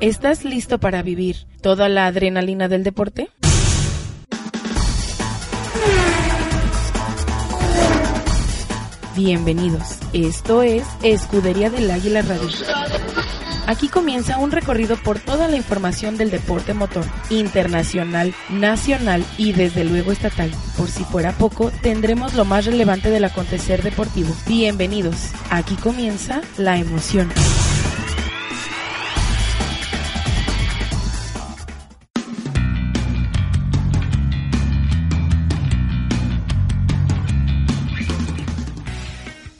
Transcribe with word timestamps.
¿Estás 0.00 0.44
listo 0.44 0.78
para 0.78 1.02
vivir 1.02 1.46
toda 1.62 1.88
la 1.88 2.06
adrenalina 2.06 2.68
del 2.68 2.84
deporte? 2.84 3.30
Bienvenidos. 9.16 9.98
Esto 10.12 10.62
es 10.62 10.84
Escudería 11.02 11.70
del 11.70 11.90
Águila 11.90 12.20
Radio. 12.20 12.50
Aquí 13.66 13.88
comienza 13.88 14.36
un 14.36 14.52
recorrido 14.52 14.96
por 14.98 15.18
toda 15.18 15.48
la 15.48 15.56
información 15.56 16.18
del 16.18 16.30
deporte 16.30 16.74
motor, 16.74 17.06
internacional, 17.30 18.34
nacional 18.50 19.24
y 19.38 19.52
desde 19.52 19.84
luego 19.84 20.12
estatal. 20.12 20.52
Por 20.76 20.88
si 20.88 21.04
fuera 21.04 21.32
poco, 21.32 21.72
tendremos 21.80 22.34
lo 22.34 22.44
más 22.44 22.66
relevante 22.66 23.08
del 23.08 23.24
acontecer 23.24 23.82
deportivo. 23.82 24.36
Bienvenidos. 24.46 25.30
Aquí 25.50 25.74
comienza 25.76 26.42
la 26.58 26.76
emoción. 26.76 27.30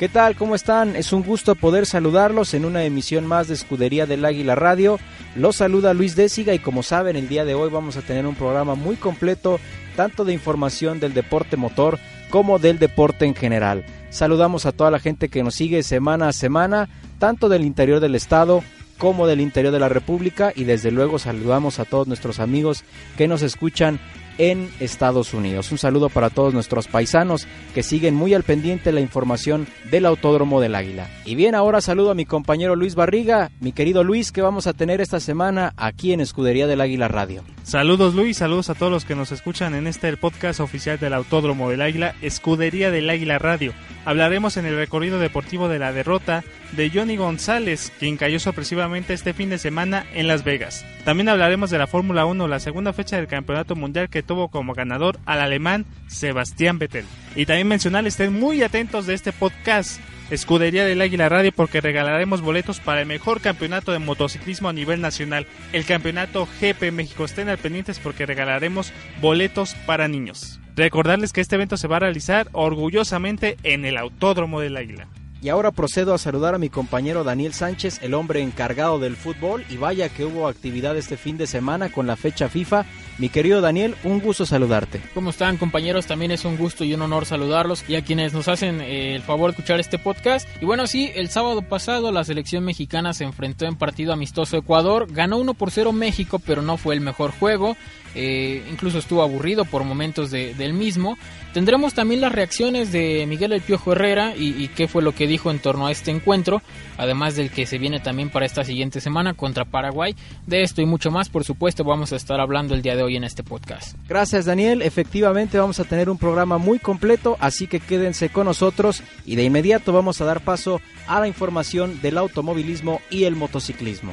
¿Qué 0.07 0.13
tal? 0.13 0.37
¿Cómo 0.37 0.55
están? 0.55 0.95
Es 0.95 1.13
un 1.13 1.25
gusto 1.25 1.57
poder 1.57 1.85
saludarlos 1.85 2.55
en 2.55 2.65
una 2.65 2.85
emisión 2.85 3.27
más 3.27 3.49
de 3.49 3.55
Escudería 3.55 4.07
del 4.07 4.25
Águila 4.25 4.55
Radio. 4.55 5.01
Los 5.35 5.57
saluda 5.57 5.95
Luis 5.95 6.15
Désiga 6.15 6.55
y 6.55 6.61
como 6.61 6.85
saben 6.85 7.17
el 7.17 7.29
día 7.29 7.45
de 7.45 7.57
hoy 7.57 7.71
vamos 7.71 7.97
a 7.97 8.03
tener 8.03 8.25
un 8.25 8.37
programa 8.37 8.77
muy 8.77 8.95
completo 8.95 9.59
tanto 9.97 10.25
de 10.25 10.33
información 10.33 11.01
del 11.01 11.13
deporte 11.13 11.57
motor 11.57 11.99
como 12.31 12.61
del 12.61 12.79
deporte 12.79 13.25
en 13.25 13.35
general. 13.35 13.85
Saludamos 14.11 14.65
a 14.65 14.71
toda 14.71 14.93
la 14.93 15.01
gente 15.01 15.29
que 15.29 15.43
nos 15.43 15.57
sigue 15.57 15.83
semana 15.83 16.29
a 16.29 16.33
semana, 16.33 16.89
tanto 17.19 17.49
del 17.49 17.65
interior 17.65 17.99
del 17.99 18.15
estado 18.15 18.63
como 18.99 19.27
del 19.27 19.41
interior 19.41 19.73
de 19.73 19.81
la 19.81 19.89
República 19.89 20.53
y 20.55 20.63
desde 20.63 20.93
luego 20.93 21.19
saludamos 21.19 21.81
a 21.81 21.85
todos 21.85 22.07
nuestros 22.07 22.39
amigos 22.39 22.85
que 23.17 23.27
nos 23.27 23.43
escuchan 23.43 23.99
en 24.39 24.71
Estados 24.81 25.35
Unidos. 25.35 25.73
Un 25.73 25.79
saludo 25.79 26.09
para 26.09 26.31
todos 26.31 26.55
nuestros 26.55 26.89
paisanos 26.89 27.47
que 27.75 27.83
siguen 27.83 28.15
muy 28.15 28.35
al 28.35 28.43
pendiente 28.43 28.93
la 28.93 29.01
información 29.01 29.67
del 29.91 30.07
Autódromo 30.07 30.61
del 30.61 30.75
Águila. 30.75 31.09
Y 31.25 31.35
bien, 31.35 31.55
ahora 31.55 31.81
saludo 31.81 32.11
a 32.11 32.15
mi 32.15 32.25
compañero 32.25 32.77
Luis 32.77 32.95
Barriga. 32.95 33.51
Mi 33.61 33.73
querido 33.73 34.05
Luis, 34.05 34.33
¿qué 34.33 34.43
vamos 34.43 34.67
a 34.67 34.73
tener 34.73 35.01
esta 35.01 35.21
semana 35.21 35.73
aquí 35.77 36.13
en 36.13 36.21
Escudería 36.21 36.67
del 36.67 36.81
Águila 36.81 37.09
Radio? 37.09 37.43
Saludos 37.63 38.15
Luis, 38.15 38.37
saludos 38.37 38.71
a 38.71 38.75
todos 38.75 38.93
los 38.93 39.05
que 39.05 39.17
nos 39.17 39.33
escuchan 39.33 39.75
en 39.75 39.89
este 39.89 40.17
podcast 40.17 40.61
oficial 40.61 40.99
del 41.01 41.15
Autódromo 41.15 41.69
del 41.69 41.83
Águila, 41.83 42.15
Escudería 42.23 42.91
del 42.91 43.11
Águila 43.11 43.39
Radio. 43.39 43.73
Hablaremos 44.05 44.57
en 44.57 44.67
el 44.67 44.77
recorrido 44.77 45.19
deportivo 45.19 45.69
de 45.69 45.81
la 45.81 45.93
derrota 45.93 46.45
de 46.73 46.91
Johnny 46.91 47.17
González, 47.17 47.93
quien 47.99 48.17
cayó 48.17 48.39
sorpresivamente 48.39 49.15
este 49.15 49.35
fin 49.35 49.51
de 49.51 49.59
semana 49.59 50.07
en 50.15 50.29
Las 50.29 50.45
Vegas. 50.45 50.85
También 51.05 51.29
hablaremos 51.29 51.71
de 51.71 51.79
la 51.79 51.87
Fórmula 51.87 52.25
1, 52.25 52.47
la 52.47 52.61
segunda 52.61 52.93
fecha 52.93 53.17
del 53.17 53.27
Campeonato 53.27 53.75
Mundial 53.75 54.09
que 54.09 54.23
tuvo 54.27 54.49
como 54.49 54.75
ganador 54.75 55.19
al 55.25 55.41
alemán 55.41 55.87
Sebastián 56.07 56.79
Vettel. 56.79 57.07
Y 57.35 57.47
también 57.47 57.69
mencionar, 57.69 58.07
estén 58.07 58.33
muy 58.33 58.63
atentos 58.63 59.07
de 59.07 59.15
este 59.15 59.33
podcast 59.33 60.01
Escudería 60.29 60.85
del 60.85 61.01
Águila 61.01 61.29
Radio 61.29 61.53
porque 61.53 61.81
regalaremos 61.81 62.41
boletos 62.41 62.81
para 62.81 63.01
el 63.03 63.07
mejor 63.07 63.41
campeonato 63.41 63.93
de 63.93 64.01
motociclismo 64.01 64.69
a 64.69 64.73
nivel 64.73 65.01
nacional, 65.01 65.47
el 65.73 65.85
campeonato 65.85 66.49
GP 66.61 66.91
México. 66.91 67.25
Estén 67.25 67.49
al 67.49 67.59
pendientes 67.59 68.01
porque 68.01 68.27
regalaremos 68.27 68.93
boletos 69.21 69.75
para 69.87 70.09
niños. 70.09 70.59
Recordarles 70.75 71.33
que 71.33 71.41
este 71.41 71.55
evento 71.55 71.77
se 71.77 71.87
va 71.87 71.99
a 71.99 72.01
realizar 72.01 72.49
orgullosamente 72.53 73.57
en 73.63 73.85
el 73.85 73.97
Autódromo 73.97 74.61
del 74.61 74.77
Águila. 74.77 75.07
Y 75.41 75.49
ahora 75.49 75.71
procedo 75.71 76.13
a 76.13 76.19
saludar 76.19 76.57
a 76.57 76.59
mi 76.59 76.71
compañero 76.71 77.23
Daniel 77.23 77.55
Sánchez, 77.55 78.03
el 78.03 78.15
hombre 78.15 78.43
encargado 78.43 78.99
del 78.99 79.15
fútbol. 79.15 79.65
Y 79.71 79.77
vaya 79.77 80.09
que 80.09 80.25
hubo 80.25 80.49
actividad 80.49 80.97
este 80.97 81.17
fin 81.17 81.37
de 81.39 81.47
semana 81.47 81.93
con 81.93 82.09
la 82.09 82.17
fecha 82.17 82.49
FIFA. 82.49 82.85
Mi 83.19 83.31
querido 83.31 83.63
Daniel, 83.63 83.95
un 84.05 84.21
gusto 84.21 84.45
saludarte. 84.45 85.01
¿Cómo 85.15 85.31
están 85.31 85.57
compañeros? 85.57 86.07
También 86.07 86.33
es 86.33 86.45
un 86.45 86.59
gusto 86.59 86.85
y 86.85 86.93
un 86.93 87.01
honor 87.01 87.25
saludarlos 87.25 87.83
y 87.89 87.95
a 87.95 88.03
quienes 88.03 88.35
nos 88.35 88.47
hacen 88.47 88.83
eh, 88.83 89.15
el 89.15 89.23
favor 89.23 89.51
de 89.51 89.57
escuchar 89.57 89.81
este 89.81 89.99
podcast. 89.99 90.47
Y 90.61 90.67
bueno, 90.67 90.87
sí, 90.87 91.11
el 91.15 91.31
sábado 91.31 91.63
pasado 91.63 92.13
la 92.13 92.25
selección 92.25 92.63
mexicana 92.65 93.15
se 93.15 93.25
enfrentó 93.25 93.65
en 93.65 93.77
partido 93.77 94.13
amistoso 94.13 94.59
Ecuador. 94.59 95.07
Ganó 95.11 95.39
1 95.39 95.55
por 95.55 95.71
0 95.71 95.93
México, 95.93 96.39
pero 96.39 96.61
no 96.61 96.77
fue 96.77 96.95
el 96.95 97.01
mejor 97.01 97.31
juego. 97.31 97.75
Eh, 98.19 98.63
incluso 98.71 98.99
estuvo 98.99 99.23
aburrido 99.23 99.67
por 99.67 99.85
momentos 99.85 100.31
del 100.31 100.73
mismo. 100.73 101.19
Tendremos 101.53 101.95
también 101.95 102.21
las 102.23 102.33
reacciones 102.33 102.91
de 102.91 103.25
Miguel 103.27 103.53
El 103.53 103.61
Piojo 103.61 103.93
Herrera 103.93 104.35
y, 104.37 104.69
qué 104.69 104.89
fue 104.89 105.03
lo 105.03 105.13
que 105.13 105.27
dijo 105.27 105.51
en 105.51 105.59
torno 105.59 105.87
a 105.87 105.91
este 105.91 106.11
encuentro, 106.11 106.61
además 106.99 107.37
del 107.37 107.51
que 107.51 107.67
se 107.67 107.79
viene 107.79 108.01
también 108.01 108.31
para 108.31 108.45
esta 108.45 108.65
siguiente 108.65 109.01
semana 109.01 109.35
contra 109.35 109.65
Paraguay. 109.65 110.15
De 110.47 110.63
esto 110.63 110.83
y 110.83 110.87
mucho 110.87 111.11
más, 111.11 111.29
por 111.29 111.45
supuesto, 111.45 111.85
vamos 111.85 112.13
a 112.13 112.17
estar 112.17 112.41
hablando 112.41 112.75
el 112.75 112.83
día 112.83 112.97
de 112.97 113.03
hoy 113.03 113.06
en 113.15 113.23
este 113.23 113.45
podcast. 113.45 113.97
Gracias 114.09 114.47
Daniel, 114.47 114.83
efectivamente 114.83 115.59
vamos 115.59 115.79
a 115.79 115.85
tener 115.85 116.11
un 116.11 116.19
programa 116.19 116.59
muy 116.59 116.81
completo, 116.81 117.37
así 117.39 117.69
que 117.69 117.79
quédense 117.79 118.31
con 118.31 118.47
nosotros 118.47 119.05
y 119.25 119.37
de 119.37 119.45
inmediato 119.45 119.93
vamos 119.93 120.21
a 120.21 120.25
dar 120.25 120.41
paso 120.41 120.81
a 121.07 121.21
la 121.21 121.29
información 121.29 122.01
del 122.03 122.19
automovilismo 122.19 123.01
y 123.11 123.25
el 123.25 123.37
motociclismo. 123.37 124.13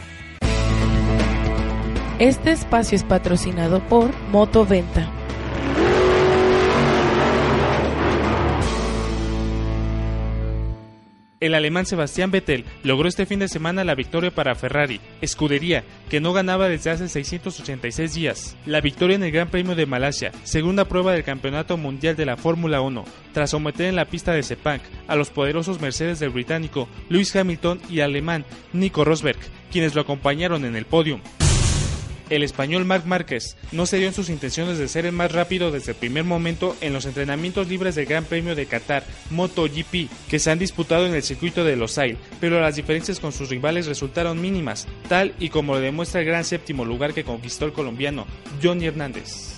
Este 2.19 2.51
espacio 2.51 2.95
es 2.95 3.03
patrocinado 3.03 3.85
por 3.87 4.15
Motoventa. 4.29 5.22
El 11.43 11.55
alemán 11.55 11.85
Sebastián 11.85 12.31
Vettel 12.31 12.63
logró 12.83 13.09
este 13.09 13.25
fin 13.25 13.39
de 13.39 13.49
semana 13.49 13.83
la 13.83 13.95
victoria 13.95 14.31
para 14.31 14.55
Ferrari, 14.55 15.01
escudería 15.19 15.83
que 16.09 16.21
no 16.21 16.31
ganaba 16.31 16.69
desde 16.69 16.89
hace 16.89 17.09
686 17.09 18.13
días. 18.13 18.55
La 18.65 18.79
victoria 18.79 19.17
en 19.17 19.23
el 19.23 19.31
Gran 19.33 19.49
Premio 19.49 19.75
de 19.75 19.85
Malasia, 19.85 20.31
segunda 20.45 20.85
prueba 20.85 21.11
del 21.11 21.25
Campeonato 21.25 21.75
Mundial 21.75 22.15
de 22.15 22.25
la 22.25 22.37
Fórmula 22.37 22.79
1, 22.79 23.03
tras 23.33 23.49
someter 23.49 23.87
en 23.87 23.97
la 23.97 24.05
pista 24.05 24.31
de 24.31 24.41
Sepang 24.41 24.79
a 25.05 25.17
los 25.17 25.31
poderosos 25.31 25.81
Mercedes 25.81 26.21
del 26.21 26.29
británico 26.29 26.87
Lewis 27.09 27.35
Hamilton 27.35 27.81
y 27.89 27.99
alemán 27.99 28.45
Nico 28.71 29.03
Rosberg, 29.03 29.39
quienes 29.69 29.95
lo 29.95 29.99
acompañaron 29.99 30.63
en 30.63 30.77
el 30.77 30.85
podium. 30.85 31.19
El 32.29 32.44
español 32.44 32.85
Marc 32.85 33.06
Márquez 33.06 33.57
no 33.72 33.85
cedió 33.85 34.07
en 34.07 34.13
sus 34.13 34.29
intenciones 34.29 34.78
de 34.78 34.88
ser 34.88 35.06
el 35.06 35.11
más 35.11 35.31
rápido 35.31 35.72
desde 35.72 35.91
el 35.91 35.97
primer 35.97 36.23
momento 36.23 36.75
en 36.81 36.94
los 36.94 37.06
entrenamientos 37.06 37.67
libres 37.67 37.95
del 37.95 38.06
Gran 38.06 38.25
Premio 38.25 38.56
de 38.56 38.66
Qatar, 38.66 39.03
MotoGP, 39.29 40.09
que 40.29 40.39
se 40.39 40.51
han 40.51 40.59
disputado 40.59 41.06
en 41.06 41.13
el 41.13 41.23
circuito 41.23 41.63
de 41.63 41.75
Losail, 41.75 42.17
pero 42.39 42.59
las 42.59 42.75
diferencias 42.75 43.19
con 43.19 43.31
sus 43.31 43.50
rivales 43.50 43.85
resultaron 43.85 44.41
mínimas, 44.41 44.88
tal 45.09 45.34
y 45.39 45.50
como 45.50 45.73
lo 45.73 45.79
demuestra 45.79 46.22
el 46.22 46.28
gran 46.28 46.44
séptimo 46.44 46.85
lugar 46.85 47.13
que 47.13 47.23
conquistó 47.23 47.66
el 47.66 47.73
colombiano 47.73 48.25
Johnny 48.61 48.85
Hernández. 48.85 49.53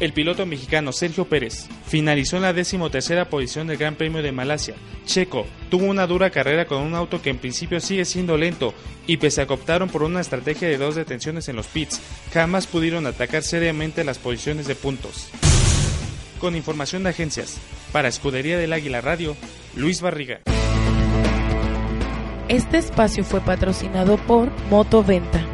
El 0.00 0.12
piloto 0.12 0.46
mexicano 0.46 0.92
Sergio 0.92 1.24
Pérez 1.24 1.66
finalizó 1.86 2.36
en 2.36 2.42
la 2.42 2.52
decimotercera 2.52 3.28
posición 3.28 3.66
del 3.66 3.78
Gran 3.78 3.96
Premio 3.96 4.22
de 4.22 4.30
Malasia. 4.30 4.76
Checo 5.06 5.44
tuvo 5.70 5.86
una 5.86 6.06
dura 6.06 6.30
carrera 6.30 6.66
con 6.66 6.82
un 6.82 6.94
auto 6.94 7.20
que 7.20 7.30
en 7.30 7.38
principio 7.38 7.80
sigue 7.80 8.04
siendo 8.04 8.36
lento 8.36 8.74
y 9.08 9.16
pese 9.16 9.42
a 9.42 9.46
que 9.46 9.54
optaron 9.54 9.88
por 9.88 10.04
una 10.04 10.20
estrategia 10.20 10.68
de 10.68 10.78
dos 10.78 10.94
detenciones 10.94 11.48
en 11.48 11.56
los 11.56 11.66
pits, 11.66 12.00
jamás 12.32 12.68
pudieron 12.68 13.06
atacar 13.06 13.42
seriamente 13.42 14.04
las 14.04 14.18
posiciones 14.18 14.68
de 14.68 14.76
puntos. 14.76 15.30
Con 16.38 16.54
información 16.54 17.02
de 17.02 17.10
agencias, 17.10 17.58
para 17.90 18.06
Escudería 18.06 18.56
del 18.56 18.72
Águila 18.72 19.00
Radio, 19.00 19.36
Luis 19.74 20.00
Barriga. 20.00 20.40
Este 22.48 22.78
espacio 22.78 23.24
fue 23.24 23.40
patrocinado 23.40 24.16
por 24.16 24.50
Motoventa. 24.70 25.44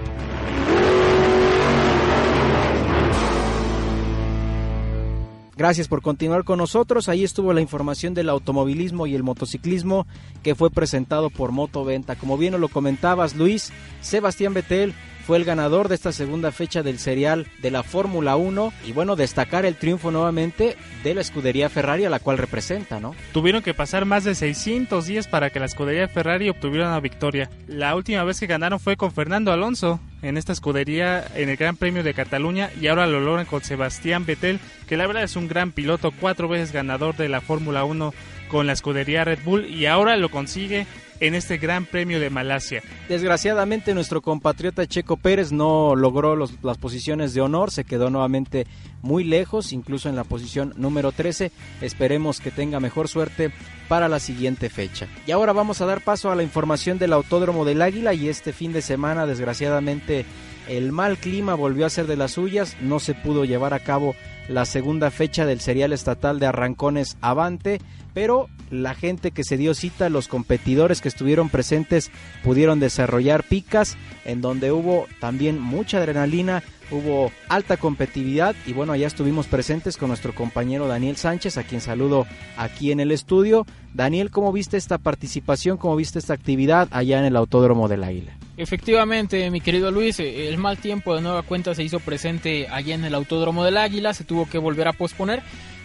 Gracias 5.56 5.88
por 5.88 6.02
continuar 6.02 6.44
con 6.44 6.58
nosotros. 6.58 7.08
Ahí 7.08 7.22
estuvo 7.22 7.52
la 7.52 7.60
información 7.60 8.12
del 8.14 8.28
automovilismo 8.28 9.06
y 9.06 9.14
el 9.14 9.22
motociclismo 9.22 10.06
que 10.42 10.54
fue 10.54 10.70
presentado 10.70 11.30
por 11.30 11.52
Motoventa. 11.52 12.16
Como 12.16 12.36
bien 12.36 12.60
lo 12.60 12.68
comentabas, 12.68 13.36
Luis, 13.36 13.72
Sebastián 14.00 14.54
Vettel 14.54 14.94
fue 15.26 15.38
el 15.38 15.44
ganador 15.44 15.88
de 15.88 15.94
esta 15.94 16.12
segunda 16.12 16.52
fecha 16.52 16.82
del 16.82 16.98
serial 16.98 17.46
de 17.62 17.70
la 17.70 17.82
Fórmula 17.82 18.36
1 18.36 18.72
y 18.86 18.92
bueno, 18.92 19.16
destacar 19.16 19.64
el 19.64 19.76
triunfo 19.76 20.10
nuevamente 20.10 20.76
de 21.02 21.14
la 21.14 21.22
escudería 21.22 21.70
Ferrari 21.70 22.04
a 22.04 22.10
la 22.10 22.18
cual 22.18 22.36
representa, 22.36 23.00
¿no? 23.00 23.14
Tuvieron 23.32 23.62
que 23.62 23.72
pasar 23.72 24.04
más 24.04 24.24
de 24.24 24.34
600 24.34 25.06
días 25.06 25.26
para 25.26 25.48
que 25.48 25.60
la 25.60 25.66
escudería 25.66 26.08
Ferrari 26.08 26.50
obtuviera 26.50 26.88
una 26.88 27.00
victoria. 27.00 27.48
La 27.66 27.96
última 27.96 28.22
vez 28.24 28.38
que 28.38 28.46
ganaron 28.46 28.80
fue 28.80 28.96
con 28.96 29.12
Fernando 29.12 29.50
Alonso 29.50 29.98
en 30.24 30.38
esta 30.38 30.52
escudería 30.52 31.22
en 31.34 31.50
el 31.50 31.56
Gran 31.56 31.76
Premio 31.76 32.02
de 32.02 32.14
Cataluña 32.14 32.70
y 32.80 32.86
ahora 32.86 33.06
lo 33.06 33.20
logran 33.20 33.44
con 33.44 33.62
Sebastián 33.62 34.24
Vettel, 34.24 34.58
que 34.88 34.96
la 34.96 35.06
verdad 35.06 35.22
es 35.22 35.36
un 35.36 35.48
gran 35.48 35.70
piloto, 35.70 36.12
cuatro 36.18 36.48
veces 36.48 36.72
ganador 36.72 37.14
de 37.16 37.28
la 37.28 37.42
Fórmula 37.42 37.84
1 37.84 38.14
con 38.48 38.66
la 38.66 38.72
escudería 38.72 39.24
Red 39.24 39.40
Bull 39.44 39.66
y 39.66 39.84
ahora 39.84 40.16
lo 40.16 40.30
consigue 40.30 40.86
en 41.26 41.34
este 41.34 41.56
Gran 41.56 41.86
Premio 41.86 42.20
de 42.20 42.28
Malasia. 42.28 42.82
Desgraciadamente 43.08 43.94
nuestro 43.94 44.20
compatriota 44.20 44.86
Checo 44.86 45.16
Pérez 45.16 45.52
no 45.52 45.96
logró 45.96 46.36
las 46.36 46.78
posiciones 46.78 47.32
de 47.32 47.40
honor, 47.40 47.70
se 47.70 47.84
quedó 47.84 48.10
nuevamente 48.10 48.66
muy 49.00 49.24
lejos, 49.24 49.72
incluso 49.72 50.08
en 50.08 50.16
la 50.16 50.24
posición 50.24 50.74
número 50.76 51.12
13. 51.12 51.50
Esperemos 51.80 52.40
que 52.40 52.50
tenga 52.50 52.78
mejor 52.78 53.08
suerte 53.08 53.52
para 53.88 54.08
la 54.08 54.20
siguiente 54.20 54.68
fecha. 54.68 55.06
Y 55.26 55.30
ahora 55.30 55.52
vamos 55.52 55.80
a 55.80 55.86
dar 55.86 56.02
paso 56.02 56.30
a 56.30 56.36
la 56.36 56.42
información 56.42 56.98
del 56.98 57.12
Autódromo 57.12 57.64
del 57.64 57.82
Águila 57.82 58.12
y 58.12 58.28
este 58.28 58.52
fin 58.52 58.72
de 58.72 58.82
semana 58.82 59.26
desgraciadamente 59.26 60.26
el 60.68 60.92
mal 60.92 61.18
clima 61.18 61.54
volvió 61.54 61.86
a 61.86 61.90
ser 61.90 62.06
de 62.06 62.16
las 62.16 62.32
suyas, 62.32 62.76
no 62.80 63.00
se 63.00 63.14
pudo 63.14 63.44
llevar 63.44 63.74
a 63.74 63.80
cabo 63.80 64.14
la 64.48 64.64
segunda 64.64 65.10
fecha 65.10 65.46
del 65.46 65.60
serial 65.60 65.92
estatal 65.92 66.38
de 66.38 66.46
Arrancones 66.46 67.16
Avante, 67.20 67.80
pero 68.12 68.48
la 68.70 68.94
gente 68.94 69.30
que 69.30 69.44
se 69.44 69.56
dio 69.56 69.74
cita, 69.74 70.08
los 70.08 70.28
competidores 70.28 71.00
que 71.00 71.08
estuvieron 71.08 71.48
presentes 71.48 72.10
pudieron 72.42 72.80
desarrollar 72.80 73.42
picas 73.42 73.96
en 74.24 74.40
donde 74.40 74.72
hubo 74.72 75.06
también 75.20 75.58
mucha 75.58 75.98
adrenalina, 75.98 76.62
hubo 76.90 77.32
alta 77.48 77.76
competitividad 77.76 78.54
y 78.66 78.72
bueno, 78.72 78.92
allá 78.92 79.06
estuvimos 79.06 79.46
presentes 79.46 79.96
con 79.96 80.08
nuestro 80.08 80.34
compañero 80.34 80.86
Daniel 80.86 81.16
Sánchez, 81.16 81.56
a 81.56 81.64
quien 81.64 81.80
saludo 81.80 82.26
aquí 82.56 82.92
en 82.92 83.00
el 83.00 83.10
estudio. 83.10 83.66
Daniel, 83.94 84.30
¿cómo 84.30 84.52
viste 84.52 84.76
esta 84.76 84.98
participación? 84.98 85.76
¿Cómo 85.76 85.96
viste 85.96 86.18
esta 86.18 86.34
actividad 86.34 86.88
allá 86.90 87.18
en 87.18 87.24
el 87.24 87.36
Autódromo 87.36 87.88
del 87.88 88.04
Águila? 88.04 88.36
Efectivamente, 88.56 89.50
mi 89.50 89.60
querido 89.60 89.90
Luis, 89.90 90.20
eh, 90.20 90.48
el 90.48 90.58
mal 90.58 90.78
tiempo 90.78 91.14
de 91.14 91.22
nueva 91.22 91.42
cuenta 91.42 91.74
se 91.74 91.82
hizo 91.82 91.98
presente 91.98 92.68
allá 92.68 92.94
en 92.94 93.04
el 93.04 93.14
Autódromo 93.14 93.64
del 93.64 93.76
Águila, 93.76 94.14
se 94.14 94.22
tuvo 94.22 94.48
que 94.48 94.58
volver 94.58 94.86
a 94.86 94.92
posponer. 94.92 95.42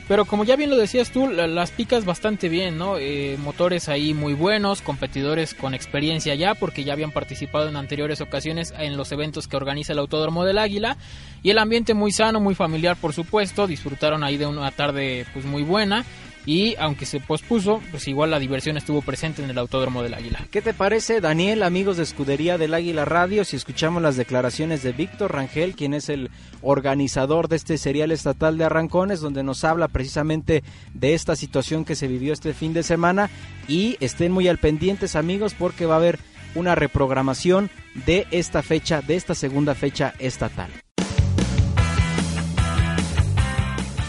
Pero 0.08 0.26
como 0.26 0.44
ya 0.44 0.56
bien 0.56 0.72
lo 0.72 0.78
decías 0.78 1.12
tú, 1.12 1.28
las 1.30 1.70
picas 1.70 2.04
bastante 2.04 2.50
bien, 2.50 2.80
¿no? 2.80 2.98
Eh, 2.98 3.38
motores 3.38 3.90
ahí 3.90 4.16
muy 4.16 4.34
buenos, 4.34 4.82
competidores 4.82 5.54
con 5.54 5.76
experiencia 5.76 6.34
ya, 6.34 6.56
porque 6.56 6.84
ya 6.84 6.94
habían 6.94 7.12
participado 7.12 7.70
en 7.70 7.76
anteriores 7.76 8.20
ocasiones 8.20 8.74
en 8.80 8.98
los 8.98 9.12
eventos 9.12 9.48
que 9.48 9.56
organiza 9.56 9.94
el 9.94 10.00
Autódromo 10.00 10.46
del 10.46 10.58
Águila. 10.58 10.98
Y 11.44 11.52
el 11.52 11.60
ambiente 11.60 11.94
muy 11.94 12.12
sano, 12.12 12.40
muy 12.40 12.56
familiar, 12.56 12.98
por 12.98 13.14
supuesto. 13.14 13.68
Disfrutaron 13.68 14.24
ahí 14.24 14.38
de 14.38 14.48
una 14.48 14.72
tarde 14.72 15.28
pues 15.32 15.46
muy 15.46 15.62
buena 15.62 16.04
y 16.50 16.76
aunque 16.80 17.06
se 17.06 17.20
pospuso, 17.20 17.80
pues 17.92 18.08
igual 18.08 18.32
la 18.32 18.40
diversión 18.40 18.76
estuvo 18.76 19.04
presente 19.04 19.44
en 19.44 19.52
el 19.52 19.60
Autódromo 19.60 20.02
del 20.02 20.16
Águila. 20.16 20.48
¿Qué 20.50 20.64
te 20.64 20.74
parece, 20.74 21.22
Daniel, 21.22 21.62
amigos 21.62 21.98
de 21.98 22.02
Escudería 22.02 22.58
del 22.58 22.74
Águila 22.74 23.06
Radio, 23.06 23.46
si 23.46 23.56
escuchamos 23.56 24.02
las 24.02 24.18
declaraciones 24.18 24.82
de 24.82 24.92
Víctor 24.92 25.32
Rangel, 25.32 25.76
quien 25.76 25.94
es 25.94 26.10
el 26.10 26.32
organizador 26.64 27.50
de 27.50 27.58
este 27.58 27.78
serial 27.78 28.12
estatal 28.12 28.58
de 28.58 28.64
arrancones, 28.64 29.20
donde 29.20 29.44
nos 29.44 29.64
habla 29.64 29.90
precisamente 29.90 30.64
de 30.96 31.14
esta 31.14 31.36
situación 31.36 31.86
que 31.86 31.94
se 31.94 32.08
vivió 32.08 32.34
este 32.34 32.56
fin 32.56 32.74
de 32.74 32.82
semana 32.82 33.30
y 33.68 33.98
estén 34.00 34.32
muy 34.32 34.48
al 34.48 34.58
pendientes, 34.58 35.16
amigos, 35.16 35.54
porque 35.54 35.86
va 35.86 35.94
a 35.94 35.98
haber 35.98 36.18
una 36.56 36.74
reprogramación 36.74 37.70
de 38.08 38.26
esta 38.32 38.64
fecha, 38.64 39.04
de 39.04 39.18
esta 39.18 39.36
segunda 39.36 39.76
fecha 39.76 40.16
estatal. 40.18 40.72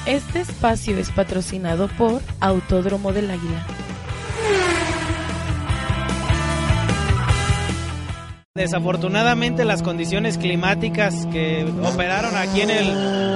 Este 0.06 0.41
espacio 0.41 0.97
es 0.97 1.11
patrocinado 1.11 1.88
por 1.88 2.23
Autódromo 2.41 3.12
del 3.12 3.31
Águila. 3.31 3.67
Desafortunadamente 8.55 9.64
las 9.64 9.82
condiciones 9.82 10.38
climáticas 10.38 11.26
que 11.26 11.67
operaron 11.85 12.37
aquí 12.37 12.62
en 12.62 12.70
el, 12.70 12.88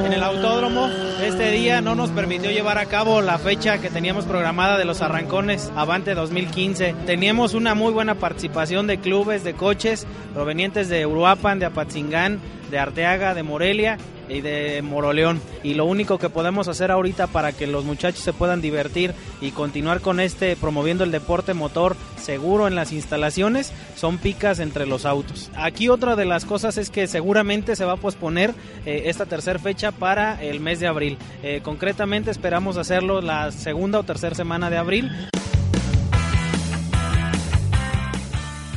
en 0.06 0.12
el 0.12 0.22
autódromo 0.22 0.88
este 1.22 1.50
día 1.50 1.80
no 1.80 1.94
nos 1.94 2.10
permitió 2.10 2.50
llevar 2.50 2.78
a 2.78 2.86
cabo 2.86 3.20
la 3.20 3.38
fecha 3.38 3.78
que 3.78 3.90
teníamos 3.90 4.24
programada 4.24 4.76
de 4.76 4.84
los 4.84 5.02
arrancones 5.02 5.70
Avante 5.76 6.14
2015. 6.14 6.94
Teníamos 7.06 7.54
una 7.54 7.74
muy 7.74 7.92
buena 7.92 8.16
participación 8.16 8.86
de 8.86 8.98
clubes 8.98 9.44
de 9.44 9.54
coches 9.54 10.06
provenientes 10.32 10.88
de 10.88 11.06
Uruapan, 11.06 11.58
de 11.58 11.66
Apatzingán, 11.66 12.40
de 12.70 12.78
Arteaga, 12.78 13.34
de 13.34 13.42
Morelia 13.42 13.98
y 14.28 14.40
de 14.40 14.82
Moroleón. 14.82 15.40
Y 15.62 15.74
lo 15.74 15.84
único 15.84 16.18
que 16.18 16.28
podemos 16.28 16.68
hacer 16.68 16.90
ahorita 16.90 17.26
para 17.26 17.52
que 17.52 17.66
los 17.66 17.84
muchachos 17.84 18.20
se 18.20 18.32
puedan 18.32 18.60
divertir 18.60 19.14
y 19.40 19.50
continuar 19.50 20.00
con 20.00 20.20
este 20.20 20.56
promoviendo 20.56 21.04
el 21.04 21.10
deporte 21.10 21.54
motor 21.54 21.96
seguro 22.16 22.66
en 22.66 22.74
las 22.74 22.92
instalaciones 22.92 23.72
son 23.96 24.18
picas 24.18 24.58
entre 24.58 24.86
los 24.86 25.04
autos. 25.06 25.50
Aquí 25.56 25.88
otra 25.88 26.16
de 26.16 26.24
las 26.24 26.44
cosas 26.44 26.78
es 26.78 26.90
que 26.90 27.06
seguramente 27.06 27.76
se 27.76 27.84
va 27.84 27.92
a 27.92 27.96
posponer 27.96 28.54
eh, 28.86 29.04
esta 29.06 29.26
tercera 29.26 29.58
fecha 29.58 29.92
para 29.92 30.42
el 30.42 30.60
mes 30.60 30.80
de 30.80 30.86
abril. 30.86 31.18
Eh, 31.42 31.60
concretamente 31.62 32.30
esperamos 32.30 32.76
hacerlo 32.76 33.20
la 33.20 33.50
segunda 33.52 33.98
o 33.98 34.02
tercera 34.02 34.34
semana 34.34 34.70
de 34.70 34.78
abril. 34.78 35.10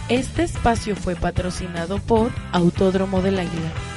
Este 0.10 0.44
espacio 0.44 0.96
fue 0.96 1.16
patrocinado 1.16 2.00
por 2.00 2.32
Autódromo 2.54 3.22
del 3.22 3.40
Águila. 3.40 3.97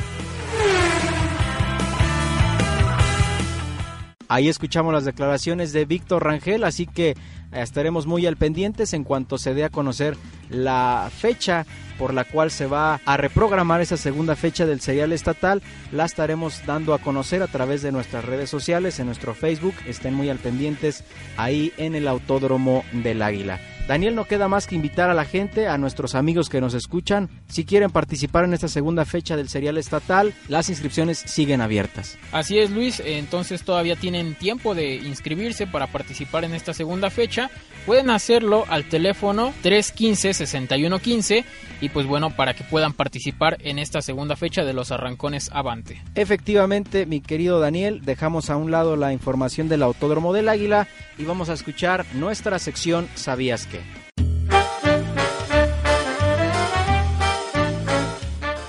Ahí 4.31 4.49
escuchamos 4.49 4.93
las 4.95 5.05
declaraciones 5.05 5.73
de 5.73 5.87
Víctor 5.87 6.23
Rangel, 6.23 6.63
así 6.63 6.87
que 6.87 7.17
estaremos 7.51 8.07
muy 8.07 8.27
al 8.27 8.37
pendientes 8.37 8.95
en 8.95 9.03
cuanto 9.03 9.39
se 9.39 9.55
dé 9.55 9.65
a 9.65 9.71
conocer 9.71 10.17
la 10.51 11.11
fecha 11.13 11.67
por 11.99 12.15
la 12.15 12.23
cual 12.23 12.53
se 12.53 12.67
va 12.67 13.01
a 13.05 13.17
reprogramar 13.17 13.81
esa 13.81 13.97
segunda 13.97 14.37
fecha 14.37 14.67
del 14.67 14.81
serial 14.81 15.13
estatal. 15.13 15.63
La 15.91 16.05
estaremos 16.05 16.65
dando 16.65 16.95
a 16.95 17.01
conocer 17.01 17.43
a 17.43 17.49
través 17.49 17.83
de 17.83 17.91
nuestras 17.91 18.25
redes 18.25 18.49
sociales, 18.49 19.01
en 19.01 19.07
nuestro 19.07 19.35
Facebook. 19.35 19.75
Estén 19.85 20.15
muy 20.15 20.31
al 20.31 20.39
pendientes 20.39 21.03
ahí 21.37 21.73
en 21.77 21.97
el 21.97 22.07
Autódromo 22.07 22.85
del 22.93 23.23
Águila. 23.23 23.59
Daniel, 23.91 24.15
no 24.15 24.25
queda 24.25 24.47
más 24.47 24.69
que 24.69 24.77
invitar 24.77 25.11
a 25.11 25.15
la 25.15 25.25
gente, 25.25 25.67
a 25.67 25.77
nuestros 25.77 26.15
amigos 26.15 26.49
que 26.49 26.61
nos 26.61 26.75
escuchan, 26.75 27.29
si 27.49 27.65
quieren 27.65 27.91
participar 27.91 28.45
en 28.45 28.55
esta 28.55 28.69
segunda 28.69 29.05
fecha 29.05 29.35
del 29.35 29.49
serial 29.49 29.79
estatal, 29.79 30.33
las 30.47 30.69
inscripciones 30.69 31.19
siguen 31.19 31.61
abiertas. 31.61 32.17
Así 32.31 32.61
es, 32.61 32.71
Luis, 32.71 33.03
entonces 33.05 33.65
todavía 33.65 33.97
tienen 33.97 34.37
tiempo 34.37 34.77
de 34.77 34.95
inscribirse 34.95 35.67
para 35.67 35.89
participar 35.89 36.45
en 36.45 36.55
esta 36.55 36.73
segunda 36.73 37.11
fecha. 37.11 37.51
Pueden 37.85 38.11
hacerlo 38.11 38.65
al 38.69 38.85
teléfono 38.85 39.53
315-6115 39.65 41.45
y 41.81 41.89
pues 41.89 42.07
bueno, 42.07 42.31
para 42.31 42.55
que 42.55 42.63
puedan 42.63 42.93
participar 42.93 43.57
en 43.63 43.81
esta 43.81 44.03
segunda 44.03 44.37
fecha 44.37 44.65
de 44.65 44.73
los 44.73 44.93
arrancones 44.93 45.51
Avante. 45.53 46.01
Efectivamente, 46.15 47.07
mi 47.07 47.21
querido 47.21 47.59
Daniel, 47.59 48.03
dejamos 48.05 48.51
a 48.51 48.57
un 48.57 48.71
lado 48.71 48.95
la 48.95 49.13
información 49.13 49.69
del 49.69 49.83
Autódromo 49.83 50.33
del 50.33 50.49
Águila 50.49 50.87
y 51.19 51.25
vamos 51.25 51.49
a 51.49 51.55
escuchar 51.55 52.07
nuestra 52.15 52.61
sección 52.61 53.09
¿Sabías 53.17 53.67
qué? 53.67 53.80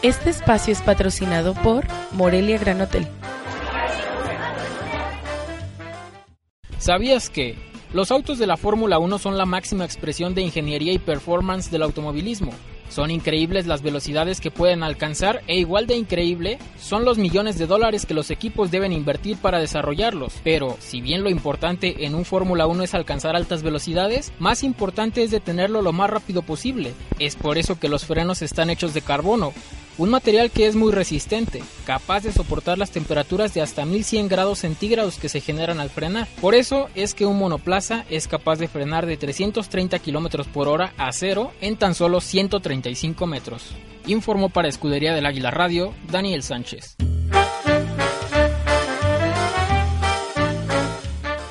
Este 0.04 0.32
espacio 0.32 0.74
es 0.74 0.82
patrocinado 0.82 1.54
por 1.54 1.86
Morelia 2.14 2.58
Gran 2.58 2.82
Hotel. 2.82 3.08
¿Sabías 6.80 7.30
que 7.30 7.56
los 7.94 8.10
autos 8.10 8.40
de 8.40 8.48
la 8.48 8.58
Fórmula 8.58 8.98
1 8.98 9.20
son 9.20 9.38
la 9.38 9.46
máxima 9.46 9.86
expresión 9.86 10.34
de 10.34 10.42
ingeniería 10.42 10.92
y 10.92 10.98
performance 10.98 11.70
del 11.70 11.84
automovilismo? 11.84 12.52
Son 12.90 13.12
increíbles 13.12 13.68
las 13.68 13.84
velocidades 13.84 14.42
que 14.42 14.50
pueden 14.50 14.82
alcanzar 14.82 15.44
e 15.48 15.60
igual 15.60 15.86
de 15.86 15.96
increíble 15.96 16.58
son 16.78 17.06
los 17.06 17.20
millones 17.20 17.60
de 17.60 17.68
dólares 17.68 18.08
que 18.08 18.16
los 18.16 18.32
equipos 18.32 18.70
deben 18.70 18.92
invertir 18.92 19.38
para 19.38 19.60
desarrollarlos. 19.60 20.34
Pero 20.44 20.78
si 20.80 21.00
bien 21.00 21.24
lo 21.24 21.30
importante 21.30 22.06
en 22.06 22.16
un 22.16 22.26
Fórmula 22.26 22.66
1 22.66 22.84
es 22.84 22.96
alcanzar 22.96 23.36
altas 23.36 23.62
velocidades, 23.62 24.34
más 24.40 24.64
importante 24.64 25.24
es 25.24 25.30
detenerlo 25.30 25.84
lo 25.84 25.94
más 25.94 26.10
rápido 26.10 26.42
posible. 26.42 26.92
Es 27.20 27.36
por 27.36 27.60
eso 27.60 27.80
que 27.80 27.88
los 27.88 28.04
frenos 28.04 28.42
están 28.42 28.70
hechos 28.70 28.94
de 28.94 29.02
carbono, 29.02 29.54
un 29.98 30.10
material 30.10 30.52
que 30.52 30.68
es 30.68 30.76
muy 30.76 30.92
resistente, 30.92 31.64
capaz 31.86 32.24
de 32.24 32.32
soportar 32.32 32.78
las 32.78 32.92
temperaturas 32.92 33.54
de 33.54 33.62
hasta 33.62 33.86
1100 33.86 34.28
grados 34.28 34.60
centígrados 34.60 35.18
que 35.18 35.30
se 35.30 35.42
generan 35.42 35.80
al 35.80 35.90
frenar. 35.90 36.28
Por 36.40 36.56
eso 36.56 36.90
es 36.96 37.14
que 37.14 37.26
un 37.26 37.38
monoplaza 37.38 38.06
es 38.10 38.28
capaz 38.28 38.58
de 38.58 38.68
frenar 38.68 39.06
de 39.06 39.18
330 39.18 40.00
km 40.00 40.46
por 40.46 40.68
hora 40.68 40.94
a 40.98 41.12
cero 41.12 41.52
en 41.62 41.78
tan 41.78 41.96
solo 41.96 42.22
135 42.22 43.28
metros. 43.28 43.72
Informó 44.08 44.50
para 44.50 44.68
Escudería 44.68 45.14
del 45.14 45.26
Águila 45.26 45.52
Radio 45.52 45.94
Daniel 46.10 46.44
Sánchez. 46.44 46.96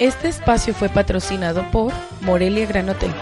Este 0.01 0.29
espacio 0.29 0.73
fue 0.73 0.89
patrocinado 0.89 1.71
por 1.71 1.93
Morelia 2.23 2.65
Gran 2.65 2.89
Hotel. 2.89 3.13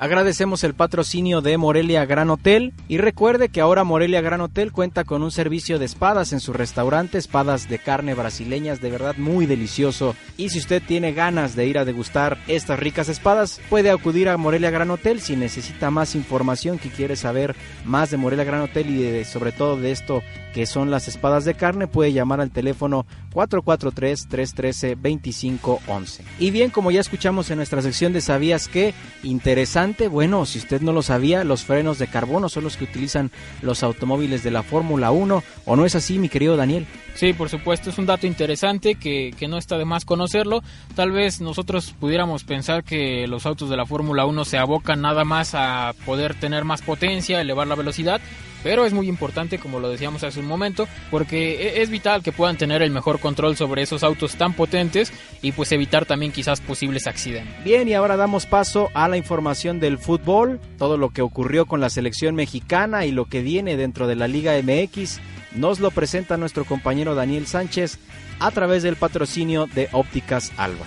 Agradecemos 0.00 0.62
el 0.62 0.74
patrocinio 0.74 1.40
de 1.40 1.58
Morelia 1.58 2.06
Gran 2.06 2.30
Hotel 2.30 2.72
y 2.86 2.98
recuerde 2.98 3.48
que 3.48 3.60
ahora 3.60 3.82
Morelia 3.82 4.20
Gran 4.20 4.40
Hotel 4.40 4.70
cuenta 4.70 5.02
con 5.02 5.24
un 5.24 5.32
servicio 5.32 5.80
de 5.80 5.86
espadas 5.86 6.32
en 6.32 6.38
su 6.38 6.52
restaurante, 6.52 7.18
espadas 7.18 7.68
de 7.68 7.80
carne 7.80 8.14
brasileñas, 8.14 8.80
de 8.80 8.92
verdad 8.92 9.16
muy 9.16 9.46
delicioso. 9.46 10.14
Y 10.36 10.50
si 10.50 10.60
usted 10.60 10.84
tiene 10.86 11.14
ganas 11.14 11.56
de 11.56 11.66
ir 11.66 11.78
a 11.78 11.84
degustar 11.84 12.38
estas 12.46 12.78
ricas 12.78 13.08
espadas, 13.08 13.60
puede 13.68 13.90
acudir 13.90 14.28
a 14.28 14.36
Morelia 14.36 14.70
Gran 14.70 14.92
Hotel 14.92 15.20
si 15.20 15.34
necesita 15.34 15.90
más 15.90 16.14
información, 16.14 16.78
que 16.78 16.90
quiere 16.90 17.16
saber 17.16 17.56
más 17.84 18.12
de 18.12 18.18
Morelia 18.18 18.44
Gran 18.44 18.60
Hotel 18.60 18.90
y 18.90 19.24
sobre 19.24 19.50
todo 19.50 19.76
de 19.76 19.90
esto 19.90 20.22
que 20.54 20.66
son 20.66 20.92
las 20.92 21.08
espadas 21.08 21.44
de 21.44 21.54
carne, 21.54 21.88
puede 21.88 22.12
llamar 22.12 22.40
al 22.40 22.52
teléfono 22.52 23.04
443-313-2511. 23.34 26.20
Y 26.38 26.52
bien, 26.52 26.70
como 26.70 26.90
ya 26.90 27.00
escuchamos 27.00 27.50
en 27.50 27.56
nuestra 27.56 27.82
sección 27.82 28.12
de 28.12 28.20
¿Sabías 28.20 28.68
qué? 28.68 28.94
Interesante 29.22 29.87
bueno, 30.10 30.46
si 30.46 30.58
usted 30.58 30.80
no 30.80 30.92
lo 30.92 31.02
sabía, 31.02 31.44
los 31.44 31.64
frenos 31.64 31.98
de 31.98 32.06
carbono 32.06 32.48
son 32.48 32.64
los 32.64 32.76
que 32.76 32.84
utilizan 32.84 33.30
los 33.62 33.82
automóviles 33.82 34.42
de 34.42 34.50
la 34.50 34.62
Fórmula 34.62 35.10
1, 35.10 35.42
¿o 35.64 35.76
no 35.76 35.86
es 35.86 35.94
así, 35.94 36.18
mi 36.18 36.28
querido 36.28 36.56
Daniel? 36.56 36.86
Sí, 37.14 37.32
por 37.32 37.48
supuesto, 37.48 37.90
es 37.90 37.98
un 37.98 38.06
dato 38.06 38.26
interesante 38.26 38.94
que, 38.94 39.34
que 39.36 39.48
no 39.48 39.58
está 39.58 39.76
de 39.78 39.84
más 39.84 40.04
conocerlo. 40.04 40.62
Tal 40.94 41.10
vez 41.10 41.40
nosotros 41.40 41.94
pudiéramos 41.98 42.44
pensar 42.44 42.84
que 42.84 43.26
los 43.26 43.46
autos 43.46 43.70
de 43.70 43.76
la 43.76 43.86
Fórmula 43.86 44.24
1 44.24 44.44
se 44.44 44.58
abocan 44.58 45.00
nada 45.00 45.24
más 45.24 45.54
a 45.54 45.94
poder 46.06 46.34
tener 46.34 46.64
más 46.64 46.82
potencia, 46.82 47.40
elevar 47.40 47.66
la 47.66 47.74
velocidad, 47.74 48.20
pero 48.62 48.84
es 48.84 48.92
muy 48.92 49.08
importante, 49.08 49.58
como 49.58 49.80
lo 49.80 49.90
decíamos 49.90 50.24
hace 50.24 50.40
un 50.40 50.46
momento, 50.46 50.88
porque 51.10 51.68
e-, 51.68 51.82
es 51.82 51.90
vital 51.90 52.22
que 52.22 52.32
puedan 52.32 52.56
tener 52.56 52.82
el 52.82 52.90
mejor 52.90 53.20
control 53.20 53.56
sobre 53.56 53.82
esos 53.82 54.02
autos 54.02 54.36
tan 54.36 54.52
potentes 54.52 55.12
y 55.42 55.52
pues 55.52 55.72
evitar 55.72 56.06
también 56.06 56.32
quizás 56.32 56.60
posibles 56.60 57.06
accidentes. 57.06 57.64
Bien, 57.64 57.88
y 57.88 57.94
ahora 57.94 58.16
damos 58.16 58.46
paso 58.46 58.90
a 58.94 59.08
la 59.08 59.16
información 59.16 59.80
del 59.80 59.98
fútbol, 59.98 60.60
todo 60.78 60.96
lo 60.96 61.10
que 61.10 61.22
ocurrió 61.22 61.66
con 61.66 61.80
la 61.80 61.90
selección 61.90 62.34
mexicana 62.34 63.06
y 63.06 63.12
lo 63.12 63.26
que 63.26 63.42
viene 63.42 63.76
dentro 63.76 64.06
de 64.06 64.16
la 64.16 64.28
Liga 64.28 64.54
MX. 64.62 65.20
Nos 65.54 65.80
lo 65.80 65.90
presenta 65.90 66.36
nuestro 66.36 66.64
compañero 66.64 67.14
Daniel 67.14 67.46
Sánchez 67.46 67.98
a 68.38 68.50
través 68.50 68.82
del 68.82 68.96
patrocinio 68.96 69.66
de 69.66 69.88
Ópticas 69.92 70.52
Alba. 70.56 70.86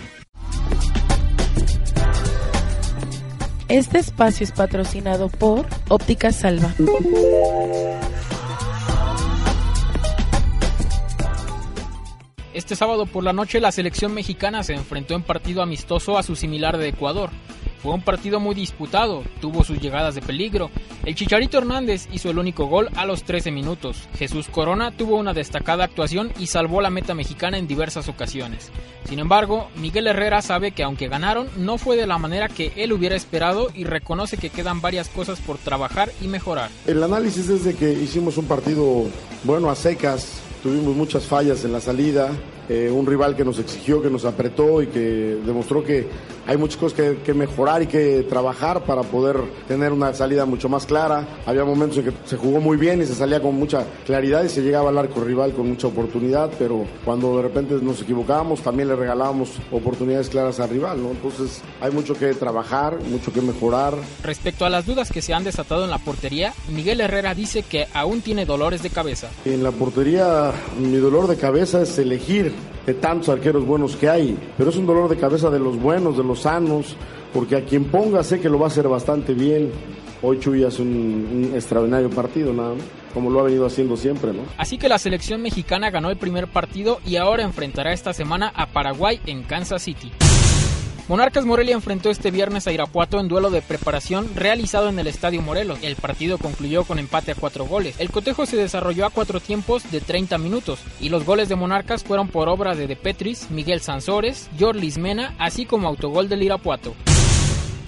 Este 3.71 3.99
espacio 3.99 4.43
es 4.43 4.51
patrocinado 4.51 5.29
por 5.29 5.65
Óptica 5.87 6.33
Salva. 6.33 6.73
Este 12.53 12.75
sábado 12.75 13.05
por 13.05 13.23
la 13.23 13.31
noche 13.31 13.61
la 13.61 13.71
selección 13.71 14.13
mexicana 14.13 14.63
se 14.63 14.73
enfrentó 14.73 15.13
en 15.13 15.23
partido 15.23 15.61
amistoso 15.61 16.17
a 16.17 16.23
su 16.23 16.35
similar 16.35 16.77
de 16.77 16.89
Ecuador. 16.89 17.29
Fue 17.81 17.93
un 17.93 18.01
partido 18.01 18.39
muy 18.39 18.53
disputado, 18.53 19.23
tuvo 19.39 19.63
sus 19.63 19.79
llegadas 19.79 20.13
de 20.13 20.21
peligro. 20.21 20.69
El 21.03 21.15
Chicharito 21.15 21.57
Hernández 21.57 22.07
hizo 22.11 22.29
el 22.29 22.38
único 22.38 22.67
gol 22.67 22.89
a 22.95 23.05
los 23.07 23.23
13 23.23 23.50
minutos. 23.50 24.07
Jesús 24.17 24.47
Corona 24.50 24.91
tuvo 24.91 25.17
una 25.17 25.33
destacada 25.33 25.85
actuación 25.85 26.31
y 26.38 26.45
salvó 26.45 26.81
la 26.81 26.91
meta 26.91 27.15
mexicana 27.15 27.57
en 27.57 27.67
diversas 27.67 28.07
ocasiones. 28.07 28.71
Sin 29.05 29.17
embargo, 29.17 29.69
Miguel 29.77 30.05
Herrera 30.05 30.43
sabe 30.43 30.73
que 30.73 30.83
aunque 30.83 31.07
ganaron, 31.07 31.47
no 31.57 31.79
fue 31.79 31.97
de 31.97 32.05
la 32.05 32.19
manera 32.19 32.50
que 32.50 32.71
él 32.75 32.93
hubiera 32.93 33.15
esperado 33.15 33.69
y 33.73 33.83
reconoce 33.83 34.38
que 34.38 34.51
quedan 34.51 34.81
varias 34.81 35.09
cosas 35.09 35.39
por 35.39 35.57
trabajar 35.57 36.11
y 36.21 36.27
mejorar. 36.27 36.69
El 36.85 37.01
análisis 37.01 37.50
es 37.50 37.63
de 37.63 37.73
que 37.73 37.91
hicimos 37.91 38.38
un 38.38 38.45
partido 38.45 39.05
bueno 39.43 39.71
a 39.71 39.75
secas, 39.75 40.39
tuvimos 40.61 40.95
muchas 40.95 41.25
fallas 41.25 41.65
en 41.65 41.73
la 41.73 41.81
salida, 41.81 42.31
eh, 42.69 42.89
un 42.89 43.05
rival 43.05 43.35
que 43.35 43.43
nos 43.43 43.59
exigió, 43.59 44.01
que 44.01 44.09
nos 44.09 44.23
apretó 44.23 44.81
y 44.81 44.88
que 44.88 45.39
demostró 45.45 45.83
que 45.83 46.07
hay 46.48 46.57
muchas 46.57 46.77
cosas 46.77 47.15
que, 47.24 47.33
mejorar 47.33 47.81
y 47.81 47.88
que 47.88 48.25
trabajar 48.27 48.83
para 48.83 49.03
poder 49.03 49.38
tener 49.67 49.93
una 49.93 50.13
salida 50.13 50.45
mucho 50.45 50.69
más 50.69 50.86
clara. 50.86 51.27
Había 51.45 51.63
momentos 51.63 51.98
en 52.00 52.05
que 52.05 52.13
se 52.25 52.38
jugó 52.38 52.60
muy 52.60 52.77
bien 52.77 53.01
y 53.01 53.05
se 53.05 53.15
salía 53.15 53.41
con 53.41 53.55
mucha 53.55 53.86
claridad 54.05 54.43
y 54.43 54.50
se 54.50 54.62
llegaba 54.62 54.89
al 54.89 54.98
arco 54.98 55.21
rival 55.21 55.53
con 55.53 55.69
mucha 55.69 55.88
oportunidad, 55.88 56.51
pero 56.60 56.86
cuando 57.05 57.38
de 57.38 57.43
repente 57.43 57.75
nos 57.81 58.01
equivocábamos 58.01 58.62
también 58.62 58.89
le 58.89 58.95
regalábamos 58.95 59.51
oportunidades 59.71 60.29
claras 60.29 60.60
al 60.60 60.69
rival, 60.69 61.01
¿no? 61.01 61.12
Entonces 61.12 61.62
hay 61.79 61.91
mucho 61.91 62.15
que 62.15 62.33
trabajar, 62.33 63.00
mucho 63.10 63.31
que 63.31 63.41
mejorar. 63.41 63.93
Respecto 64.24 64.65
a 64.65 64.69
las 64.69 64.86
dudas 64.86 65.12
que 65.12 65.21
se 65.21 65.33
han 65.33 65.43
desatado 65.43 65.83
en 65.86 65.89
la 65.89 66.00
portería, 66.00 66.53
Miguel 66.69 67.01
Herrera 67.01 67.33
dice 67.33 67.63
que 67.63 67.88
aún 67.93 68.21
tiene 68.21 68.45
dolores 68.45 68.83
de 68.83 68.89
cabeza. 68.89 69.29
En 69.45 69.63
la 69.63 69.71
portería 69.71 70.51
mi 70.79 70.98
dolor 70.98 71.27
de 71.27 71.38
cabeza 71.38 71.81
es 71.81 71.98
elegir 71.98 72.53
de 72.85 72.93
tantos 72.93 73.29
arqueros 73.29 73.65
buenos 73.65 73.95
que 73.95 74.09
hay, 74.09 74.38
pero 74.57 74.69
es 74.69 74.75
un 74.75 74.85
dolor 74.85 75.09
de 75.09 75.17
cabeza 75.17 75.50
de 75.50 75.59
los 75.59 75.79
buenos, 75.79 76.17
de 76.17 76.23
los 76.23 76.41
sanos, 76.41 76.95
porque 77.33 77.55
a 77.55 77.65
quien 77.65 77.85
ponga 77.85 78.23
sé 78.23 78.39
que 78.39 78.50
lo 78.50 78.59
va 78.59 78.65
a 78.65 78.69
hacer 78.69 78.88
bastante 78.88 79.33
bien. 79.33 79.71
Hoy 80.23 80.39
Chuy 80.39 80.63
hace 80.63 80.81
un, 80.81 81.51
extraordinario 81.55 82.09
partido, 82.09 82.53
nada 82.53 82.73
como 83.13 83.29
lo 83.29 83.41
ha 83.41 83.43
venido 83.43 83.65
haciendo 83.65 83.97
siempre, 83.97 84.31
¿no? 84.31 84.43
Así 84.57 84.77
que 84.77 84.88
la 84.88 84.97
selección 84.97 85.41
mexicana 85.41 85.89
ganó 85.89 86.09
el 86.09 86.17
primer 86.17 86.47
partido 86.47 87.00
y 87.05 87.17
ahora 87.17 87.43
enfrentará 87.43 87.91
esta 87.91 88.13
semana 88.13 88.53
a 88.55 88.67
Paraguay 88.67 89.19
en 89.25 89.43
Kansas 89.43 89.81
City. 89.81 90.11
Monarcas 91.11 91.43
Morelia 91.43 91.75
enfrentó 91.75 92.09
este 92.09 92.31
viernes 92.31 92.67
a 92.67 92.71
Irapuato 92.71 93.19
en 93.19 93.27
duelo 93.27 93.49
de 93.49 93.61
preparación 93.61 94.33
realizado 94.33 94.87
en 94.87 94.97
el 94.97 95.07
Estadio 95.07 95.41
Morelos. 95.41 95.77
El 95.81 95.97
partido 95.97 96.37
concluyó 96.37 96.85
con 96.85 96.99
empate 96.99 97.33
a 97.33 97.35
cuatro 97.35 97.65
goles. 97.65 97.99
El 97.99 98.11
cotejo 98.11 98.45
se 98.45 98.55
desarrolló 98.55 99.05
a 99.05 99.09
cuatro 99.09 99.41
tiempos 99.41 99.91
de 99.91 99.99
30 99.99 100.37
minutos 100.37 100.79
y 101.01 101.09
los 101.09 101.25
goles 101.25 101.49
de 101.49 101.57
Monarcas 101.57 102.05
fueron 102.05 102.29
por 102.29 102.47
obra 102.47 102.75
de 102.75 102.87
De 102.87 102.95
Petris, 102.95 103.51
Miguel 103.51 103.81
Sansores, 103.81 104.49
Jorlis 104.57 104.97
Mena, 104.97 105.35
así 105.37 105.65
como 105.65 105.89
autogol 105.89 106.29
del 106.29 106.43
Irapuato. 106.43 106.95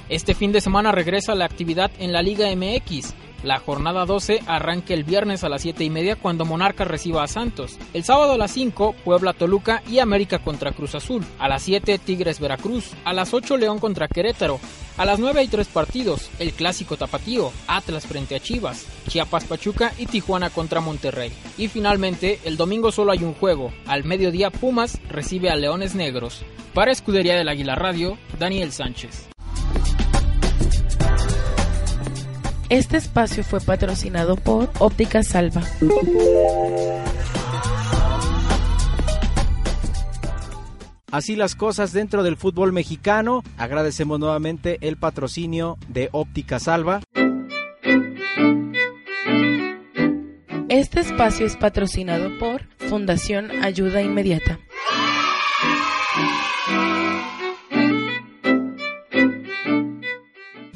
Este 0.10 0.34
fin 0.34 0.52
de 0.52 0.60
semana 0.60 0.92
regresa 0.92 1.34
la 1.34 1.46
actividad 1.46 1.92
en 2.00 2.12
la 2.12 2.22
Liga 2.22 2.54
MX. 2.54 3.14
La 3.44 3.60
jornada 3.60 4.06
12 4.06 4.42
arranca 4.48 4.94
el 4.94 5.04
viernes 5.04 5.44
a 5.44 5.50
las 5.50 5.64
7 5.64 5.84
y 5.84 5.90
media 5.90 6.16
cuando 6.16 6.46
Monarcas 6.46 6.88
reciba 6.88 7.24
a 7.24 7.28
Santos. 7.28 7.78
El 7.94 8.06
sábado 8.06 8.34
a 8.34 8.38
las 8.38 8.52
5, 8.52 8.96
Puebla 9.04 9.34
Toluca 9.34 9.84
y 9.90 10.00
América 10.00 10.40
contra 10.40 10.72
Cruz 10.72 10.96
Azul. 10.96 11.26
A 11.40 11.50
las 11.50 11.64
7, 11.64 12.00
Tigres 12.00 12.40
Veracruz. 12.40 12.92
A 13.04 13.12
las 13.12 13.34
8, 13.34 13.58
León 13.58 13.80
contra 13.80 14.08
Querétaro. 14.08 14.62
A 14.96 15.06
las 15.06 15.20
9 15.20 15.42
hay 15.42 15.48
tres 15.48 15.68
partidos, 15.68 16.30
el 16.38 16.54
clásico 16.54 16.98
tapatío, 16.98 17.52
Atlas 17.68 18.06
frente 18.06 18.36
a 18.36 18.40
Chivas, 18.40 18.86
Chiapas 19.08 19.44
Pachuca 19.46 19.92
y 19.98 20.06
Tijuana 20.06 20.52
contra 20.52 20.82
Monterrey. 20.82 21.32
Y 21.58 21.68
finalmente, 21.68 22.40
el 22.46 22.58
domingo 22.58 22.92
solo 22.92 23.12
hay 23.12 23.24
un 23.24 23.34
juego, 23.34 23.74
al 23.88 24.04
mediodía 24.04 24.52
Pumas 24.52 25.02
recibe 25.10 25.50
a 25.50 25.56
Leones 25.56 25.96
Negros. 25.96 26.46
Para 26.76 26.92
Escudería 26.92 27.36
del 27.36 27.50
Águila 27.50 27.74
Radio, 27.74 28.20
Daniel 28.38 28.72
Sánchez. 28.72 29.33
Este 32.74 32.98
espacio 32.98 33.44
fue 33.44 33.62
patrocinado 33.62 34.36
por 34.36 34.72
Óptica 34.80 35.22
Salva. 35.22 35.62
Así 41.12 41.36
las 41.36 41.54
cosas 41.54 41.94
dentro 41.94 42.24
del 42.24 42.36
fútbol 42.36 42.74
mexicano. 42.74 43.44
Agradecemos 43.60 44.20
nuevamente 44.20 44.80
el 44.82 44.98
patrocinio 44.98 45.78
de 45.88 46.10
Óptica 46.14 46.60
Salva. 46.60 47.02
Este 50.68 51.02
espacio 51.02 51.46
es 51.46 51.56
patrocinado 51.56 52.36
por 52.40 52.64
Fundación 52.90 53.52
Ayuda 53.64 54.02
Inmediata. 54.02 54.58